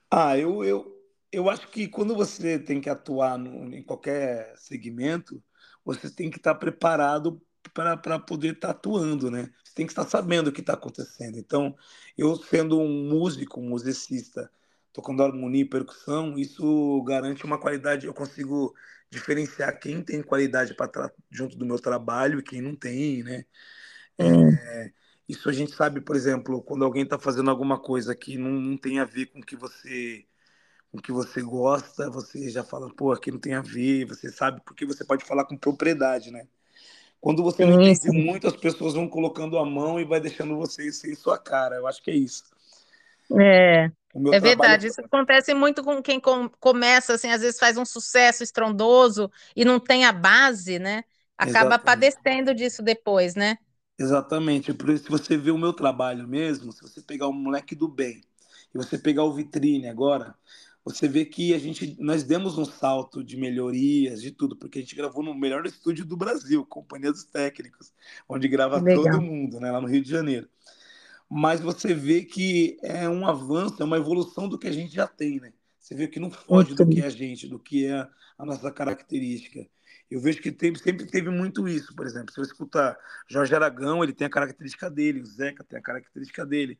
Ah, 0.09 0.37
eu, 0.37 0.63
eu, 0.63 0.95
eu 1.31 1.49
acho 1.49 1.67
que 1.69 1.87
quando 1.87 2.15
você 2.15 2.59
tem 2.59 2.79
que 2.81 2.89
atuar 2.89 3.37
no- 3.37 3.73
em 3.73 3.83
qualquer 3.83 4.53
segmento, 4.57 5.41
você 5.83 6.09
tem 6.09 6.29
que 6.29 6.37
estar 6.37 6.55
preparado 6.55 7.41
para 7.73 8.19
poder 8.19 8.53
estar 8.55 8.71
atuando, 8.71 9.31
né? 9.31 9.49
Você 9.63 9.73
tem 9.75 9.85
que 9.85 9.91
estar 9.91 10.07
sabendo 10.07 10.49
o 10.49 10.51
que 10.53 10.61
está 10.61 10.73
acontecendo. 10.73 11.37
Então, 11.37 11.75
eu 12.17 12.35
sendo 12.35 12.79
um 12.79 13.09
músico, 13.09 13.59
um 13.59 13.69
musicista, 13.69 14.51
tocando 14.91 15.23
harmonia 15.23 15.61
e 15.61 15.65
percussão, 15.65 16.37
isso 16.37 17.01
garante 17.03 17.43
uma 17.45 17.59
qualidade. 17.59 18.05
Eu 18.05 18.13
consigo 18.13 18.75
diferenciar 19.09 19.79
quem 19.79 20.03
tem 20.03 20.21
qualidade 20.21 20.75
para 20.75 21.11
junto 21.31 21.57
do 21.57 21.65
meu 21.65 21.79
trabalho 21.79 22.39
e 22.39 22.43
quem 22.43 22.61
não 22.61 22.75
tem, 22.75 23.23
né? 23.23 23.45
Hum, 24.21 24.59
É, 24.71 24.91
isso 25.27 25.49
a 25.49 25.53
gente 25.53 25.73
sabe, 25.73 26.01
por 26.01 26.15
exemplo, 26.15 26.61
quando 26.61 26.83
alguém 26.85 27.03
está 27.03 27.17
fazendo 27.19 27.49
alguma 27.49 27.79
coisa 27.79 28.15
que 28.15 28.37
não, 28.37 28.51
não 28.51 28.77
tem 28.77 28.99
a 28.99 29.05
ver 29.05 29.27
com 29.27 29.39
o 29.39 29.45
que 29.45 29.55
você 29.55 30.25
com 30.91 30.99
o 30.99 31.01
que 31.01 31.11
você 31.11 31.41
gosta, 31.41 32.09
você 32.09 32.49
já 32.49 32.63
fala, 32.63 32.93
pô, 32.95 33.11
aqui 33.13 33.31
não 33.31 33.39
tem 33.39 33.53
a 33.55 33.61
ver, 33.61 34.05
você 34.07 34.31
sabe, 34.31 34.61
porque 34.65 34.85
você 34.85 35.05
pode 35.05 35.25
falar 35.25 35.45
com 35.45 35.57
propriedade, 35.57 36.31
né? 36.31 36.47
Quando 37.21 37.43
você 37.43 37.65
não 37.65 37.73
entende 37.73 38.11
muito, 38.11 38.47
as 38.47 38.55
pessoas 38.57 38.93
vão 38.95 39.07
colocando 39.09 39.57
a 39.57 39.65
mão 39.65 39.99
e 39.99 40.05
vai 40.05 40.19
deixando 40.21 40.57
você 40.57 40.91
sem 40.91 41.15
sua 41.15 41.37
cara. 41.39 41.77
Eu 41.77 41.87
acho 41.87 42.01
que 42.03 42.11
é 42.11 42.15
isso. 42.15 42.43
É, 43.39 43.91
é 44.31 44.39
verdade. 44.39 44.87
Isso 44.87 45.01
acontece 45.01 45.53
muito 45.53 45.83
com 45.83 46.01
quem 46.01 46.19
com- 46.19 46.49
começa, 46.59 47.13
assim, 47.13 47.29
às 47.31 47.41
vezes 47.41 47.59
faz 47.59 47.77
um 47.77 47.85
sucesso 47.85 48.43
estrondoso 48.43 49.31
e 49.55 49.65
não 49.65 49.79
tem 49.79 50.05
a 50.05 50.11
base, 50.11 50.79
né? 50.79 51.03
Acaba 51.37 51.79
Exatamente. 51.79 51.79
padecendo 51.79 52.53
disso 52.53 52.83
depois, 52.83 53.35
né? 53.35 53.57
Exatamente. 53.97 54.73
Por 54.73 54.89
isso, 54.89 55.05
se 55.05 55.09
você 55.09 55.37
vê 55.37 55.51
o 55.51 55.57
meu 55.57 55.73
trabalho 55.73 56.27
mesmo, 56.27 56.71
se 56.71 56.81
você 56.81 57.01
pegar 57.01 57.27
o 57.27 57.33
moleque 57.33 57.75
do 57.75 57.87
bem 57.87 58.21
e 58.73 58.77
você 58.77 58.97
pegar 58.97 59.23
o 59.23 59.33
vitrine 59.33 59.87
agora, 59.87 60.35
você 60.83 61.07
vê 61.07 61.23
que 61.23 61.53
a 61.53 61.57
gente, 61.57 61.95
nós 61.99 62.23
demos 62.23 62.57
um 62.57 62.65
salto 62.65 63.23
de 63.23 63.37
melhorias, 63.37 64.21
de 64.21 64.31
tudo, 64.31 64.55
porque 64.55 64.79
a 64.79 64.81
gente 64.81 64.95
gravou 64.95 65.23
no 65.23 65.33
melhor 65.33 65.65
estúdio 65.65 66.05
do 66.05 66.17
Brasil, 66.17 66.65
Companhia 66.65 67.11
dos 67.11 67.23
Técnicos, 67.23 67.93
onde 68.27 68.47
grava 68.49 68.81
Legal. 68.81 69.03
todo 69.03 69.21
mundo, 69.21 69.59
né, 69.59 69.71
lá 69.71 69.79
no 69.79 69.87
Rio 69.87 70.01
de 70.01 70.09
Janeiro. 70.09 70.49
Mas 71.29 71.61
você 71.61 71.93
vê 71.93 72.23
que 72.23 72.77
é 72.83 73.07
um 73.07 73.25
avanço, 73.25 73.81
é 73.81 73.85
uma 73.85 73.97
evolução 73.97 74.49
do 74.49 74.57
que 74.59 74.67
a 74.67 74.71
gente 74.71 74.93
já 74.93 75.07
tem, 75.07 75.39
né? 75.39 75.53
Você 75.79 75.95
vê 75.95 76.07
que 76.07 76.19
não 76.19 76.29
foge 76.29 76.75
do 76.75 76.87
que 76.87 77.01
é 77.01 77.05
a 77.05 77.09
gente, 77.09 77.47
do 77.47 77.59
que 77.59 77.85
é 77.85 78.07
a 78.37 78.45
nossa 78.45 78.71
característica. 78.71 79.65
Eu 80.13 80.19
vejo 80.19 80.39
que 80.41 80.51
teve, 80.51 80.77
sempre 80.77 81.07
teve 81.07 81.29
muito 81.31 81.67
isso, 81.67 81.95
por 81.95 82.05
exemplo. 82.05 82.31
Se 82.31 82.39
eu 82.39 82.43
escutar 82.43 82.95
Jorge 83.27 83.55
Aragão, 83.55 84.03
ele 84.03 84.13
tem 84.13 84.27
a 84.27 84.29
característica 84.29 84.89
dele, 84.89 85.21
o 85.21 85.25
Zeca 85.25 85.63
tem 85.63 85.79
a 85.79 85.81
característica 85.81 86.45
dele 86.45 86.79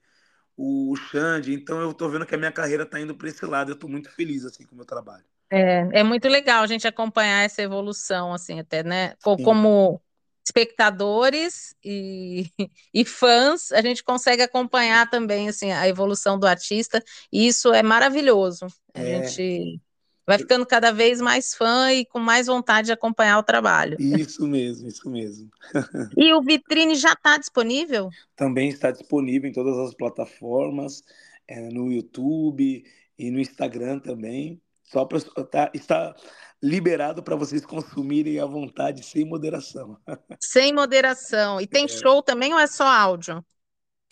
o 0.56 0.96
Xande. 0.96 1.52
Então 1.52 1.82
eu 1.82 1.90
estou 1.90 2.10
vendo 2.10 2.28
que 2.28 2.36
a 2.36 2.38
minha 2.38 2.52
carreira 2.52 2.84
está 2.84 3.00
indo 3.00 3.16
para 3.16 3.28
esse 3.28 3.44
lado. 3.44 3.72
Eu 3.72 3.74
estou 3.74 3.90
muito 3.90 4.10
feliz 4.12 4.46
assim 4.46 4.66
com 4.66 4.74
o 4.74 4.78
meu 4.78 4.86
trabalho. 4.86 5.24
É, 5.50 6.00
é 6.00 6.04
muito 6.04 6.28
legal 6.28 6.64
a 6.64 6.68
gente 6.68 6.88
acompanhar 6.88 7.44
essa 7.44 7.62
evolução, 7.62 8.34
assim, 8.34 8.60
até, 8.60 8.84
né? 8.84 9.16
Como 9.24 10.00
espectadores 10.46 11.76
e, 11.84 12.50
e 12.94 13.04
fãs, 13.04 13.72
a 13.72 13.82
gente 13.82 14.04
consegue 14.04 14.42
acompanhar 14.44 15.10
também, 15.10 15.50
assim, 15.50 15.72
a 15.72 15.88
evolução 15.88 16.38
do 16.38 16.46
artista, 16.46 17.04
e 17.32 17.48
isso 17.48 17.74
é 17.74 17.82
maravilhoso. 17.82 18.68
A 18.94 19.00
é. 19.00 19.24
gente 19.24 19.82
vai 20.26 20.38
ficando 20.38 20.66
cada 20.66 20.92
vez 20.92 21.20
mais 21.22 21.54
fã 21.54 21.92
e 21.92 22.06
com 22.06 22.20
mais 22.20 22.48
vontade 22.48 22.88
de 22.88 22.94
acompanhar 22.94 23.38
o 23.38 23.44
trabalho. 23.44 23.98
Isso 24.00 24.48
mesmo, 24.48 24.88
isso 24.88 25.10
mesmo. 25.10 25.50
e 26.18 26.34
o 26.34 26.42
Vitrine 26.42 26.96
já 26.96 27.14
está 27.14 27.38
disponível? 27.38 28.10
Também 28.36 28.70
está 28.70 28.92
disponível 28.92 29.50
em 29.50 29.54
todas 29.54 29.78
as 29.78 29.94
plataformas, 29.94 31.04
é, 31.48 31.70
no 31.70 31.92
YouTube 31.92 32.84
e 33.18 33.32
no 33.32 33.40
Instagram 33.40 34.00
também. 34.00 34.62
Só 34.84 35.06
para 35.06 35.20
tá, 35.22 35.72
está 35.74 36.16
liberado 36.62 37.22
para 37.22 37.36
vocês 37.36 37.66
consumirem 37.66 38.40
à 38.40 38.46
vontade, 38.46 39.04
sem 39.04 39.26
moderação. 39.26 39.98
Sem 40.40 40.74
moderação. 40.74 41.60
E 41.60 41.68
tem 41.68 41.86
é. 41.86 41.88
show 41.90 42.22
também 42.22 42.54
ou 42.54 42.60
é 42.60 42.68
só 42.68 42.86
áudio? 42.86 43.44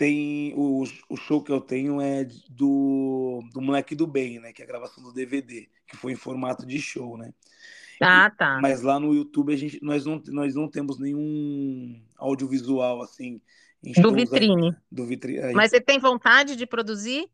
Tem 0.01 0.51
o, 0.55 0.83
o 1.09 1.15
show 1.15 1.43
que 1.43 1.51
eu 1.51 1.61
tenho 1.61 2.01
é 2.01 2.25
do, 2.49 3.43
do 3.53 3.61
Moleque 3.61 3.93
do 3.93 4.07
Bem, 4.07 4.39
né? 4.39 4.51
Que 4.51 4.63
é 4.63 4.65
a 4.65 4.67
gravação 4.67 5.03
do 5.03 5.13
DVD, 5.13 5.69
que 5.85 5.95
foi 5.95 6.13
em 6.13 6.15
formato 6.15 6.65
de 6.65 6.81
show, 6.81 7.15
né? 7.19 7.31
Ah, 8.01 8.31
tá. 8.31 8.57
Mas 8.59 8.81
lá 8.81 8.99
no 8.99 9.13
YouTube 9.13 9.53
a 9.53 9.55
gente, 9.55 9.77
nós, 9.79 10.03
não, 10.03 10.19
nós 10.29 10.55
não 10.55 10.67
temos 10.67 10.97
nenhum 10.97 12.01
audiovisual 12.17 13.03
assim. 13.03 13.39
do 14.01 14.11
vitrine. 14.11 14.75
do 14.91 15.05
vitrine. 15.05 15.53
Mas 15.53 15.69
você 15.69 15.79
tem 15.79 15.99
vontade 15.99 16.55
de 16.55 16.65
produzir? 16.65 17.29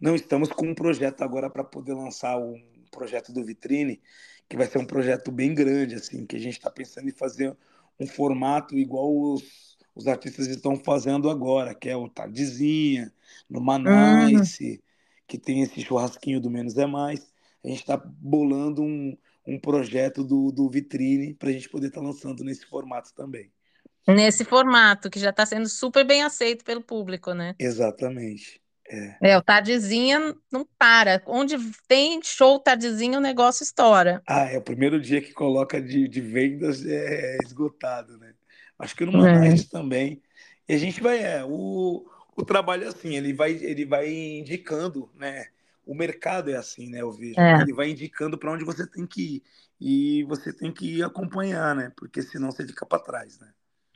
Não, 0.00 0.14
estamos 0.14 0.50
com 0.50 0.68
um 0.68 0.74
projeto 0.74 1.20
agora 1.20 1.50
para 1.50 1.64
poder 1.64 1.92
lançar 1.92 2.38
um 2.38 2.58
projeto 2.90 3.30
do 3.30 3.44
vitrine, 3.44 4.00
que 4.48 4.56
vai 4.56 4.66
ser 4.66 4.78
um 4.78 4.86
projeto 4.86 5.30
bem 5.30 5.54
grande, 5.54 5.96
assim, 5.96 6.24
que 6.24 6.36
a 6.36 6.40
gente 6.40 6.54
está 6.56 6.70
pensando 6.70 7.10
em 7.10 7.12
fazer 7.12 7.54
um 8.00 8.06
formato 8.06 8.74
igual 8.74 9.14
os 9.14 9.75
os 9.96 10.06
artistas 10.06 10.46
estão 10.46 10.76
fazendo 10.76 11.30
agora, 11.30 11.74
que 11.74 11.88
é 11.88 11.96
o 11.96 12.06
Tardezinha, 12.06 13.10
no 13.48 13.62
Manice, 13.62 14.72
uhum. 14.72 14.78
que 15.26 15.38
tem 15.38 15.62
esse 15.62 15.80
churrasquinho 15.80 16.38
do 16.38 16.50
Menos 16.50 16.76
é 16.76 16.84
Mais. 16.84 17.26
A 17.64 17.68
gente 17.68 17.80
está 17.80 17.96
bolando 17.96 18.82
um, 18.82 19.16
um 19.46 19.58
projeto 19.58 20.22
do, 20.22 20.52
do 20.52 20.68
Vitrine 20.68 21.32
para 21.32 21.48
a 21.48 21.52
gente 21.52 21.70
poder 21.70 21.88
estar 21.88 22.02
tá 22.02 22.06
lançando 22.06 22.44
nesse 22.44 22.66
formato 22.66 23.14
também. 23.14 23.50
Nesse 24.06 24.44
formato, 24.44 25.10
que 25.10 25.18
já 25.18 25.30
está 25.30 25.46
sendo 25.46 25.68
super 25.68 26.04
bem 26.04 26.22
aceito 26.22 26.62
pelo 26.62 26.82
público, 26.82 27.32
né? 27.32 27.54
Exatamente. 27.58 28.60
É. 28.88 29.30
é, 29.32 29.38
o 29.38 29.42
Tardezinha 29.42 30.36
não 30.52 30.64
para. 30.78 31.20
Onde 31.26 31.56
tem 31.88 32.20
show 32.22 32.60
Tardezinha, 32.60 33.18
o 33.18 33.20
negócio 33.20 33.64
estoura. 33.64 34.22
Ah, 34.28 34.44
é 34.44 34.58
o 34.58 34.62
primeiro 34.62 35.00
dia 35.00 35.20
que 35.20 35.32
coloca 35.32 35.80
de, 35.80 36.06
de 36.06 36.20
vendas 36.20 36.86
é 36.86 37.38
esgotado, 37.44 38.16
né? 38.18 38.35
Acho 38.78 38.94
que 38.94 39.04
no 39.04 39.12
Manaus 39.12 39.60
é. 39.60 39.68
também. 39.70 40.22
E 40.68 40.74
a 40.74 40.78
gente 40.78 41.00
vai, 41.00 41.22
é, 41.22 41.44
o, 41.44 42.06
o 42.36 42.44
trabalho 42.44 42.84
é 42.84 42.88
assim, 42.88 43.16
ele 43.16 43.32
vai, 43.32 43.52
ele 43.52 43.84
vai 43.84 44.12
indicando, 44.12 45.10
né? 45.14 45.46
O 45.84 45.94
mercado 45.94 46.50
é 46.50 46.56
assim, 46.56 46.90
né? 46.90 47.00
Eu 47.00 47.12
vejo. 47.12 47.38
É. 47.38 47.60
Ele 47.62 47.72
vai 47.72 47.90
indicando 47.90 48.36
para 48.36 48.52
onde 48.52 48.64
você 48.64 48.86
tem 48.86 49.06
que 49.06 49.36
ir. 49.36 49.42
E 49.80 50.24
você 50.24 50.52
tem 50.52 50.72
que 50.72 51.02
acompanhar, 51.02 51.74
né? 51.74 51.92
Porque 51.96 52.22
senão 52.22 52.50
você 52.50 52.66
fica 52.66 52.84
para 52.84 53.02
trás, 53.02 53.38
né? 53.38 53.48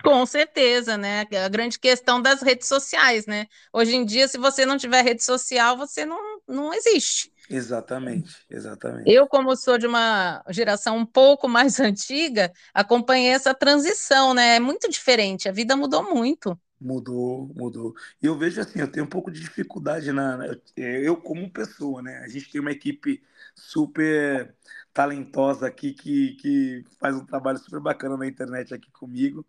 Com 0.03 0.25
certeza, 0.25 0.97
né? 0.97 1.27
A 1.45 1.49
grande 1.49 1.79
questão 1.79 2.23
das 2.23 2.43
redes 2.43 2.69
sociais, 2.69 3.27
né? 3.27 3.47
Hoje 3.73 3.95
em 3.95 4.05
dia, 4.05 4.29
se 4.29 4.39
você 4.39 4.65
não 4.65 4.79
tiver 4.79 5.03
rede 5.03 5.23
social, 5.23 5.77
você 5.77 6.07
não, 6.07 6.41
não 6.49 6.73
existe. 6.73 7.33
Exatamente, 7.51 8.47
exatamente. 8.49 9.11
Eu, 9.11 9.27
como 9.27 9.57
sou 9.57 9.77
de 9.77 9.85
uma 9.85 10.41
geração 10.51 10.97
um 10.97 11.05
pouco 11.05 11.49
mais 11.49 11.79
antiga, 11.81 12.53
acompanhei 12.73 13.31
essa 13.33 13.53
transição, 13.53 14.33
né? 14.33 14.57
É 14.57 14.61
muito 14.61 14.89
diferente, 14.89 15.49
a 15.49 15.53
vida 15.53 15.77
mudou 15.77 16.15
muito. 16.15 16.57
Mudou, 16.81 17.53
mudou. 17.55 17.93
E 18.23 18.27
eu 18.27 18.39
vejo 18.39 18.61
assim, 18.61 18.79
eu 18.81 18.91
tenho 18.91 19.05
um 19.05 19.09
pouco 19.09 19.31
de 19.31 19.41
dificuldade 19.41 20.13
na. 20.13 20.39
Eu, 20.77 21.17
como 21.17 21.51
pessoa, 21.51 22.01
né? 22.01 22.19
A 22.19 22.29
gente 22.29 22.51
tem 22.51 22.61
uma 22.61 22.71
equipe 22.71 23.21
super 23.55 24.55
talentosa 24.95 25.67
aqui 25.67 25.93
que, 25.93 26.37
que 26.37 26.85
faz 26.99 27.17
um 27.17 27.27
trabalho 27.27 27.59
super 27.59 27.81
bacana 27.81 28.17
na 28.17 28.27
internet 28.27 28.73
aqui 28.73 28.91
comigo. 28.93 29.45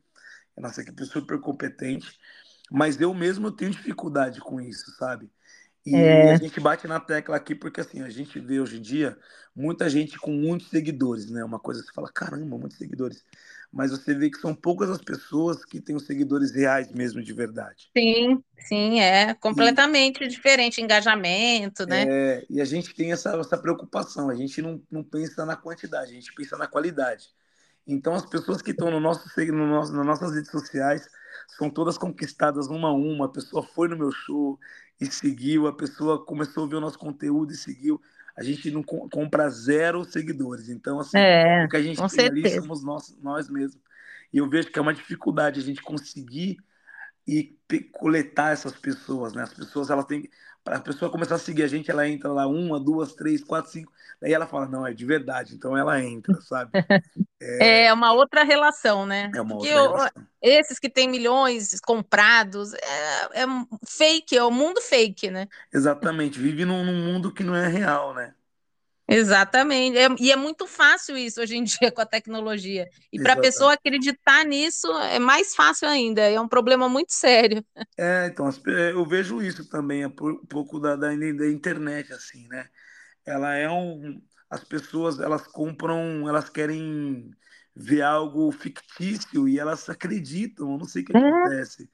A 0.58 0.62
nossa 0.62 0.82
equipe 0.82 1.04
é 1.04 1.06
super 1.06 1.40
competente. 1.40 2.20
Mas 2.72 3.00
eu 3.00 3.14
mesmo 3.14 3.52
tenho 3.52 3.72
dificuldade 3.72 4.40
com 4.40 4.60
isso, 4.60 4.92
sabe? 4.98 5.30
E 5.86 5.96
é. 5.96 6.34
a 6.34 6.38
gente 6.38 6.60
bate 6.60 6.88
na 6.88 7.00
tecla 7.00 7.36
aqui 7.36 7.56
porque 7.56 7.82
assim, 7.82 8.02
a 8.02 8.10
gente 8.10 8.40
vê 8.40 8.60
hoje 8.60 8.78
em 8.78 8.82
dia 8.82 9.18
muita 9.56 9.90
gente 9.90 10.18
com 10.20 10.32
muitos 10.32 10.70
seguidores, 10.70 11.30
né? 11.30 11.44
Uma 11.44 11.60
coisa 11.60 11.82
que 11.82 11.88
você 11.88 11.94
fala, 11.94 12.12
caramba, 12.12 12.58
muitos 12.58 12.78
seguidores. 12.78 13.24
Mas 13.72 13.92
você 13.92 14.14
vê 14.14 14.30
que 14.30 14.38
são 14.38 14.54
poucas 14.54 14.90
as 14.90 15.02
pessoas 15.02 15.64
que 15.66 15.80
têm 15.80 15.96
os 15.96 16.06
seguidores 16.06 16.52
reais 16.52 16.92
mesmo 16.92 17.24
de 17.24 17.34
verdade. 17.34 17.90
Sim, 17.98 18.44
sim, 18.58 19.00
é 19.00 19.34
completamente 19.34 20.24
e, 20.24 20.28
diferente, 20.28 20.82
engajamento, 20.82 21.86
né? 21.86 22.06
É, 22.08 22.46
e 22.50 22.62
a 22.62 22.66
gente 22.66 22.94
tem 22.94 23.12
essa, 23.12 23.36
essa 23.38 23.58
preocupação, 23.58 24.30
a 24.30 24.36
gente 24.36 24.62
não, 24.62 24.82
não 24.92 25.04
pensa 25.04 25.46
na 25.46 25.56
quantidade, 25.56 26.12
a 26.12 26.16
gente 26.16 26.34
pensa 26.34 26.58
na 26.58 26.68
qualidade. 26.68 27.30
Então 27.88 28.14
as 28.14 28.26
pessoas 28.26 28.62
que 28.62 28.72
estão 28.72 28.92
no 28.92 29.00
nosso, 29.00 29.28
no 29.38 29.68
nosso, 29.68 29.94
nas 29.94 30.06
nossas 30.06 30.34
redes 30.34 30.52
sociais 30.52 31.08
são 31.58 31.70
todas 31.70 31.98
conquistadas 31.98 32.68
uma 32.68 32.90
a 32.90 32.94
uma. 32.94 33.26
A 33.26 33.30
pessoa 33.30 33.64
foi 33.64 33.88
no 33.88 33.98
meu 33.98 34.12
show, 34.12 34.60
e 35.02 35.08
seguiu, 35.08 35.66
a 35.66 35.74
pessoa 35.74 36.24
começou 36.24 36.64
a 36.64 36.68
ver 36.68 36.76
o 36.76 36.80
nosso 36.80 37.00
conteúdo 37.00 37.52
e 37.52 37.58
seguiu. 37.58 38.00
A 38.38 38.44
gente 38.44 38.70
não 38.70 38.84
compra 38.84 39.50
zero 39.50 40.06
seguidores. 40.06 40.70
Então, 40.70 41.00
assim, 41.00 41.18
é, 41.18 41.66
o 41.66 41.70
que 41.70 41.76
a 41.76 41.82
gente 41.82 41.98
tem 41.98 42.08
certeza. 42.08 42.48
ali 42.48 42.62
somos 42.62 42.84
nós, 42.84 43.18
nós 43.20 43.50
mesmos. 43.50 43.82
E 44.32 44.38
eu 44.38 44.48
vejo 44.48 44.72
que 44.72 44.78
é 44.78 44.82
uma 44.82 44.94
dificuldade 44.94 45.60
a 45.60 45.64
gente 45.64 45.82
conseguir 45.82 46.58
e 47.28 47.58
coletar 47.92 48.52
essas 48.52 48.74
pessoas, 48.74 49.34
né? 49.34 49.44
As 49.44 49.54
pessoas, 49.54 49.90
elas 49.90 50.06
têm. 50.06 50.30
Para 50.64 50.78
a 50.78 50.82
pessoa 50.82 51.12
começar 51.12 51.36
a 51.36 51.40
seguir 51.40 51.64
a 51.64 51.68
gente, 51.68 51.90
ela 51.90 52.08
entra 52.08 52.32
lá 52.32 52.48
uma, 52.48 52.80
duas, 52.80 53.14
três, 53.14 53.44
quatro, 53.44 53.72
cinco. 53.72 53.92
Daí 54.22 54.32
ela 54.34 54.46
fala, 54.46 54.68
não, 54.68 54.86
é 54.86 54.94
de 54.94 55.06
verdade. 55.06 55.56
Então 55.56 55.76
ela 55.76 56.02
entra, 56.04 56.40
sabe? 56.42 56.72
É, 57.42 57.86
é 57.88 57.94
uma 57.94 58.14
outra 58.14 58.44
relação, 58.44 59.06
né? 59.06 59.32
É 59.36 59.42
uma 59.42 59.56
Porque 59.56 59.74
outra 59.74 59.82
relação. 59.82 60.28
esses 60.42 60.80
que 60.80 60.90
têm 60.90 61.10
milhões 61.10 61.80
comprados, 61.82 62.74
é, 62.74 63.44
é 63.44 63.46
fake, 63.88 64.38
é 64.38 64.44
o 64.44 64.52
mundo 64.52 64.82
fake, 64.82 65.32
né? 65.32 65.48
Exatamente, 65.74 66.40
vive 66.40 66.66
num, 66.66 66.84
num 66.84 67.06
mundo 67.14 67.34
que 67.34 67.44
não 67.44 67.56
é 67.56 67.68
real, 67.68 68.14
né? 68.14 68.34
Exatamente. 69.12 69.98
É, 69.98 70.08
e 70.20 70.32
é 70.32 70.36
muito 70.36 70.66
fácil 70.66 71.18
isso 71.18 71.42
hoje 71.42 71.58
em 71.58 71.64
dia 71.66 71.92
com 71.92 72.02
a 72.02 72.06
tecnologia. 72.06 72.90
E 73.12 73.22
para 73.22 73.34
a 73.34 73.40
pessoa 73.40 73.74
acreditar 73.74 74.46
nisso 74.46 74.92
é 75.00 75.20
mais 75.20 75.54
fácil 75.54 75.88
ainda. 75.88 76.22
É 76.22 76.40
um 76.40 76.48
problema 76.48 76.88
muito 76.88 77.12
sério. 77.12 77.64
É, 77.98 78.28
então 78.28 78.50
eu 78.66 79.06
vejo 79.06 79.42
isso 79.42 79.70
também, 79.70 80.04
é 80.04 80.08
um 80.08 80.46
pouco 80.46 80.80
da, 80.80 80.96
da, 80.96 81.10
da 81.10 81.48
internet, 81.48 82.14
assim, 82.14 82.48
né? 82.48 82.68
Ela 83.26 83.56
é 83.56 83.70
um. 83.70 84.22
As 84.50 84.64
pessoas 84.64 85.20
elas 85.20 85.48
compram, 85.48 86.28
elas 86.28 86.50
querem 86.50 87.32
ver 87.76 88.02
algo 88.02 88.52
fictício 88.52 89.48
e 89.48 89.60
elas 89.60 89.90
acreditam. 89.90 90.72
Eu 90.72 90.78
não 90.78 90.86
sei 90.86 91.04
o 91.04 91.06
que 91.06 91.16
é. 91.16 91.20
acontece. 91.20 91.90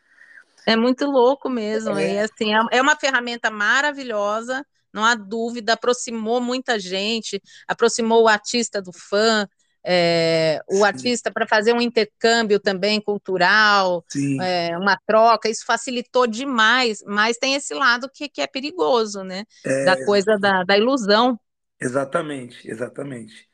É 0.65 0.75
muito 0.75 1.05
louco 1.05 1.49
mesmo. 1.49 1.97
É. 1.97 2.15
E 2.15 2.19
assim, 2.19 2.53
é, 2.53 2.77
é 2.77 2.81
uma 2.81 2.95
ferramenta 2.95 3.49
maravilhosa 3.49 4.65
não 4.97 5.05
há 5.05 5.13
dúvida, 5.13 5.73
aproximou 5.73 6.41
muita 6.41 6.79
gente, 6.79 7.39
aproximou 7.67 8.23
o 8.23 8.27
artista 8.27 8.81
do 8.81 8.91
fã, 8.91 9.47
é, 9.85 10.59
o 10.67 10.77
Sim. 10.77 10.83
artista 10.83 11.31
para 11.31 11.47
fazer 11.47 11.71
um 11.71 11.79
intercâmbio 11.79 12.59
também 12.59 12.99
cultural, 12.99 14.03
é, 14.41 14.75
uma 14.75 14.97
troca, 15.05 15.47
isso 15.47 15.63
facilitou 15.65 16.25
demais, 16.25 17.03
mas 17.05 17.37
tem 17.37 17.53
esse 17.53 17.75
lado 17.75 18.09
que, 18.11 18.27
que 18.27 18.41
é 18.41 18.47
perigoso, 18.47 19.23
né? 19.23 19.43
É, 19.63 19.85
da 19.85 20.03
coisa 20.03 20.37
da, 20.39 20.63
da 20.63 20.75
ilusão. 20.75 21.39
Exatamente, 21.79 22.67
exatamente. 22.67 23.47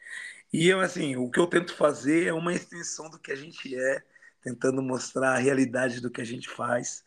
E 0.51 0.69
eu, 0.69 0.79
assim, 0.79 1.17
o 1.17 1.29
que 1.29 1.39
eu 1.39 1.47
tento 1.47 1.75
fazer 1.75 2.27
é 2.27 2.33
uma 2.33 2.53
extensão 2.53 3.09
do 3.09 3.19
que 3.19 3.31
a 3.31 3.35
gente 3.35 3.75
é, 3.75 4.01
tentando 4.41 4.81
mostrar 4.81 5.33
a 5.33 5.39
realidade 5.39 5.99
do 5.99 6.09
que 6.09 6.21
a 6.21 6.25
gente 6.25 6.49
faz 6.49 7.03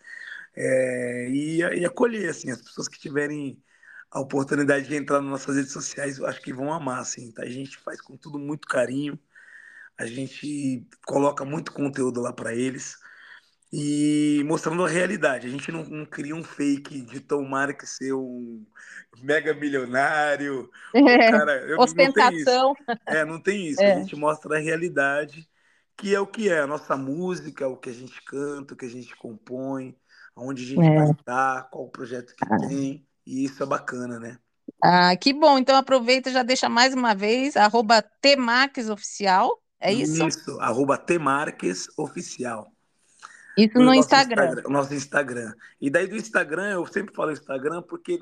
é, 0.55 1.29
e, 1.31 1.59
e, 1.59 1.85
acolher, 1.85 2.31
assim, 2.31 2.51
as 2.51 2.62
pessoas 2.62 2.88
que 2.88 2.99
tiverem 2.99 3.62
a 4.11 4.21
oportunidade 4.21 4.88
de 4.88 4.97
entrar 4.97 5.21
nas 5.21 5.31
nossas 5.31 5.57
redes 5.57 5.73
sociais, 5.73 6.19
eu 6.19 6.27
acho 6.27 6.40
que 6.40 6.53
vão 6.53 6.73
amar, 6.73 7.01
assim, 7.01 7.33
tá? 7.33 7.42
A 7.42 7.51
gente 7.51 7.77
faz 7.79 8.01
com 8.01 8.16
tudo 8.16 8.38
muito 8.38 8.66
carinho, 8.66 9.19
a 9.99 10.07
gente 10.07 10.87
coloca 11.07 11.45
muito 11.45 11.73
conteúdo 11.73 12.21
lá 12.21 12.33
para 12.33 12.55
eles 12.55 12.97
e 13.73 14.42
mostrando 14.47 14.85
a 14.85 14.88
realidade. 14.88 15.47
A 15.47 15.51
gente 15.51 15.73
não, 15.73 15.85
não, 15.85 16.07
cria 16.07 16.35
um 16.35 16.45
fake 16.45 17.03
de 17.03 17.21
tomara 17.21 17.75
que 17.75 17.87
ser 17.87 18.12
um 18.12 18.64
mega 19.23 19.55
milionário. 19.55 20.71
É, 20.95 21.31
cara, 21.31 21.53
eu, 21.66 21.79
Ostentação. 21.79 22.75
Não. 22.87 22.97
É, 23.07 23.25
não 23.25 23.40
tem 23.40 23.69
isso. 23.69 23.81
É. 23.87 23.95
A 23.95 23.99
gente 23.99 24.16
mostra 24.16 24.57
a 24.57 24.61
realidade, 24.61 25.49
que 25.97 26.14
é 26.14 26.21
o 26.21 26.27
que 26.27 26.49
é 26.49 26.61
a 26.61 26.66
nossa 26.66 26.97
música, 26.97 27.69
o 27.69 27.77
que 27.77 27.90
a 27.90 27.95
gente 27.95 28.23
canta, 28.23 28.75
o 28.75 28.77
que 28.77 28.87
a 28.87 28.90
gente 28.90 29.14
compõe, 29.16 29.97
aonde 30.35 30.62
a 30.62 30.66
gente 30.66 30.87
é. 30.87 30.95
vai 30.95 31.11
estar, 31.11 31.69
qual 31.71 31.85
o 31.85 31.90
projeto 31.90 32.35
que 32.35 32.45
ah. 32.45 32.69
tem. 32.69 33.06
E 33.26 33.44
isso 33.44 33.62
é 33.62 33.66
bacana, 33.66 34.20
né? 34.20 34.38
Ah, 34.82 35.16
que 35.16 35.32
bom. 35.32 35.58
Então 35.58 35.76
aproveita 35.76 36.30
e 36.30 36.32
já 36.32 36.42
deixa 36.42 36.68
mais 36.68 36.94
uma 36.94 37.14
vez, 37.14 37.56
arroba 37.56 38.04
Oficial, 38.92 39.60
é 39.80 39.92
isso? 39.92 40.26
Isso, 40.26 40.60
arroba 40.60 41.02
Oficial. 41.96 42.72
Isso 43.56 43.78
no, 43.78 43.86
no 43.86 43.94
Instagram. 43.94 44.48
Instagram. 44.48 44.70
Nosso 44.70 44.94
Instagram. 44.94 45.54
E 45.80 45.88
daí 45.88 46.06
do 46.06 46.14
Instagram, 46.14 46.72
eu 46.72 46.86
sempre 46.86 47.14
falo 47.14 47.32
Instagram, 47.32 47.82
porque 47.82 48.18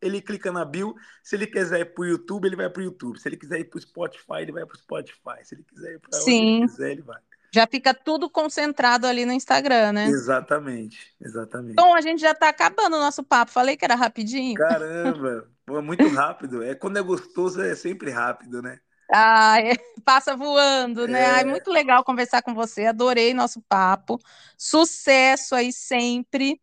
ele 0.00 0.22
clica 0.22 0.50
na 0.50 0.64
bio, 0.64 0.94
se 1.22 1.36
ele 1.36 1.46
quiser 1.46 1.80
ir 1.80 1.92
para 1.92 2.02
o 2.02 2.06
YouTube, 2.06 2.46
ele 2.46 2.56
vai 2.56 2.70
para 2.70 2.80
o 2.80 2.84
YouTube. 2.84 3.20
Se 3.20 3.28
ele 3.28 3.36
quiser 3.36 3.60
ir 3.60 3.64
para 3.64 3.76
o 3.76 3.82
Spotify, 3.82 4.40
ele 4.40 4.52
vai 4.52 4.64
para 4.64 4.74
o 4.74 4.78
Spotify. 4.78 5.44
Se 5.44 5.54
ele 5.54 5.64
quiser 5.64 5.94
ir 5.94 5.98
para 5.98 6.18
onde 6.18 6.30
ele 6.30 6.66
quiser, 6.66 6.90
ele 6.92 7.02
vai. 7.02 7.20
Já 7.52 7.66
fica 7.66 7.94
tudo 7.94 8.28
concentrado 8.28 9.06
ali 9.06 9.24
no 9.24 9.32
Instagram, 9.32 9.92
né? 9.92 10.06
Exatamente, 10.06 11.14
exatamente. 11.20 11.76
Bom, 11.76 11.94
a 11.94 12.00
gente 12.00 12.20
já 12.20 12.32
está 12.32 12.48
acabando 12.48 12.96
o 12.96 13.00
nosso 13.00 13.22
papo. 13.22 13.50
Falei 13.50 13.76
que 13.76 13.84
era 13.84 13.94
rapidinho. 13.94 14.54
Caramba, 14.54 15.48
é 15.68 15.80
muito 15.80 16.06
rápido. 16.08 16.62
É 16.62 16.74
quando 16.74 16.98
é 16.98 17.02
gostoso, 17.02 17.60
é 17.62 17.74
sempre 17.74 18.10
rápido, 18.10 18.60
né? 18.60 18.78
Ah, 19.10 19.58
é, 19.60 19.72
passa 20.04 20.36
voando, 20.36 21.08
né? 21.08 21.20
É. 21.20 21.26
Ai, 21.26 21.44
muito 21.44 21.70
legal 21.70 22.04
conversar 22.04 22.42
com 22.42 22.54
você. 22.54 22.86
Adorei 22.86 23.32
nosso 23.32 23.62
papo. 23.62 24.18
Sucesso 24.56 25.54
aí 25.54 25.72
sempre. 25.72 26.60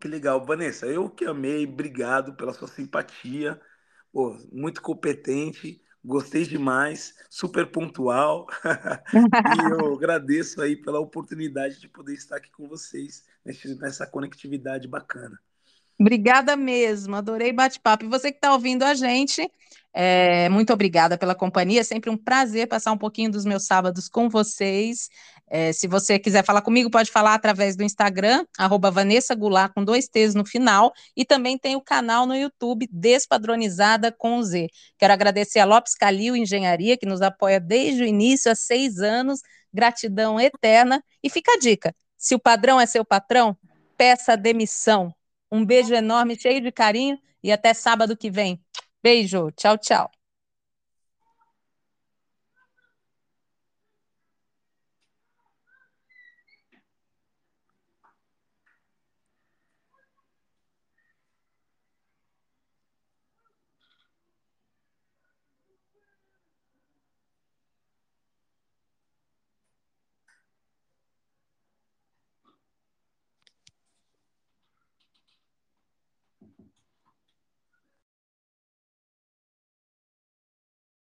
Que 0.00 0.08
legal, 0.08 0.44
Vanessa. 0.44 0.86
Eu 0.86 1.08
que 1.08 1.24
amei. 1.24 1.66
Obrigado 1.66 2.34
pela 2.34 2.52
sua 2.52 2.68
simpatia. 2.68 3.60
Pô, 4.12 4.36
muito 4.52 4.82
competente. 4.82 5.80
Gostei 6.04 6.44
demais, 6.44 7.14
super 7.30 7.66
pontual. 7.66 8.46
e 9.14 9.72
eu 9.72 9.94
agradeço 9.96 10.60
aí 10.60 10.76
pela 10.76 11.00
oportunidade 11.00 11.80
de 11.80 11.88
poder 11.88 12.12
estar 12.12 12.36
aqui 12.36 12.50
com 12.50 12.68
vocês 12.68 13.24
nessa 13.80 14.06
conectividade 14.06 14.86
bacana. 14.86 15.38
Obrigada 15.98 16.56
mesmo, 16.56 17.16
adorei 17.16 17.52
bate-papo. 17.52 18.04
E 18.04 18.08
você 18.08 18.30
que 18.30 18.36
está 18.38 18.52
ouvindo 18.52 18.82
a 18.82 18.94
gente, 18.94 19.50
é, 19.94 20.48
muito 20.48 20.72
obrigada 20.72 21.16
pela 21.16 21.34
companhia. 21.34 21.80
É 21.80 21.84
sempre 21.84 22.10
um 22.10 22.16
prazer 22.16 22.66
passar 22.66 22.92
um 22.92 22.98
pouquinho 22.98 23.30
dos 23.30 23.44
meus 23.44 23.64
sábados 23.64 24.08
com 24.08 24.28
vocês. 24.28 25.08
É, 25.48 25.72
se 25.72 25.86
você 25.86 26.18
quiser 26.18 26.44
falar 26.44 26.62
comigo, 26.62 26.90
pode 26.90 27.10
falar 27.10 27.34
através 27.34 27.76
do 27.76 27.84
Instagram, 27.84 28.44
arroba 28.58 28.90
Vanessa 28.90 29.34
Goulart, 29.34 29.72
com 29.74 29.84
dois 29.84 30.08
T's 30.08 30.34
no 30.34 30.44
final, 30.44 30.92
e 31.16 31.24
também 31.24 31.58
tem 31.58 31.76
o 31.76 31.80
canal 31.80 32.26
no 32.26 32.34
YouTube, 32.34 32.88
Despadronizada 32.90 34.10
com 34.10 34.42
Z. 34.42 34.68
Quero 34.98 35.12
agradecer 35.12 35.60
a 35.60 35.64
Lopes 35.64 35.94
Calil 35.94 36.34
Engenharia, 36.34 36.96
que 36.96 37.06
nos 37.06 37.20
apoia 37.22 37.60
desde 37.60 38.02
o 38.02 38.06
início, 38.06 38.50
há 38.50 38.54
seis 38.54 38.98
anos. 38.98 39.40
Gratidão 39.72 40.38
eterna. 40.40 41.02
E 41.22 41.28
fica 41.28 41.52
a 41.52 41.58
dica: 41.58 41.94
se 42.16 42.34
o 42.34 42.38
padrão 42.38 42.80
é 42.80 42.86
seu 42.86 43.04
patrão, 43.04 43.56
peça 43.96 44.36
demissão. 44.36 45.14
Um 45.50 45.64
beijo 45.64 45.94
enorme, 45.94 46.38
cheio 46.38 46.60
de 46.60 46.72
carinho, 46.72 47.18
e 47.42 47.52
até 47.52 47.74
sábado 47.74 48.16
que 48.16 48.30
vem. 48.30 48.60
Beijo, 49.02 49.50
tchau, 49.52 49.76
tchau. 49.76 50.23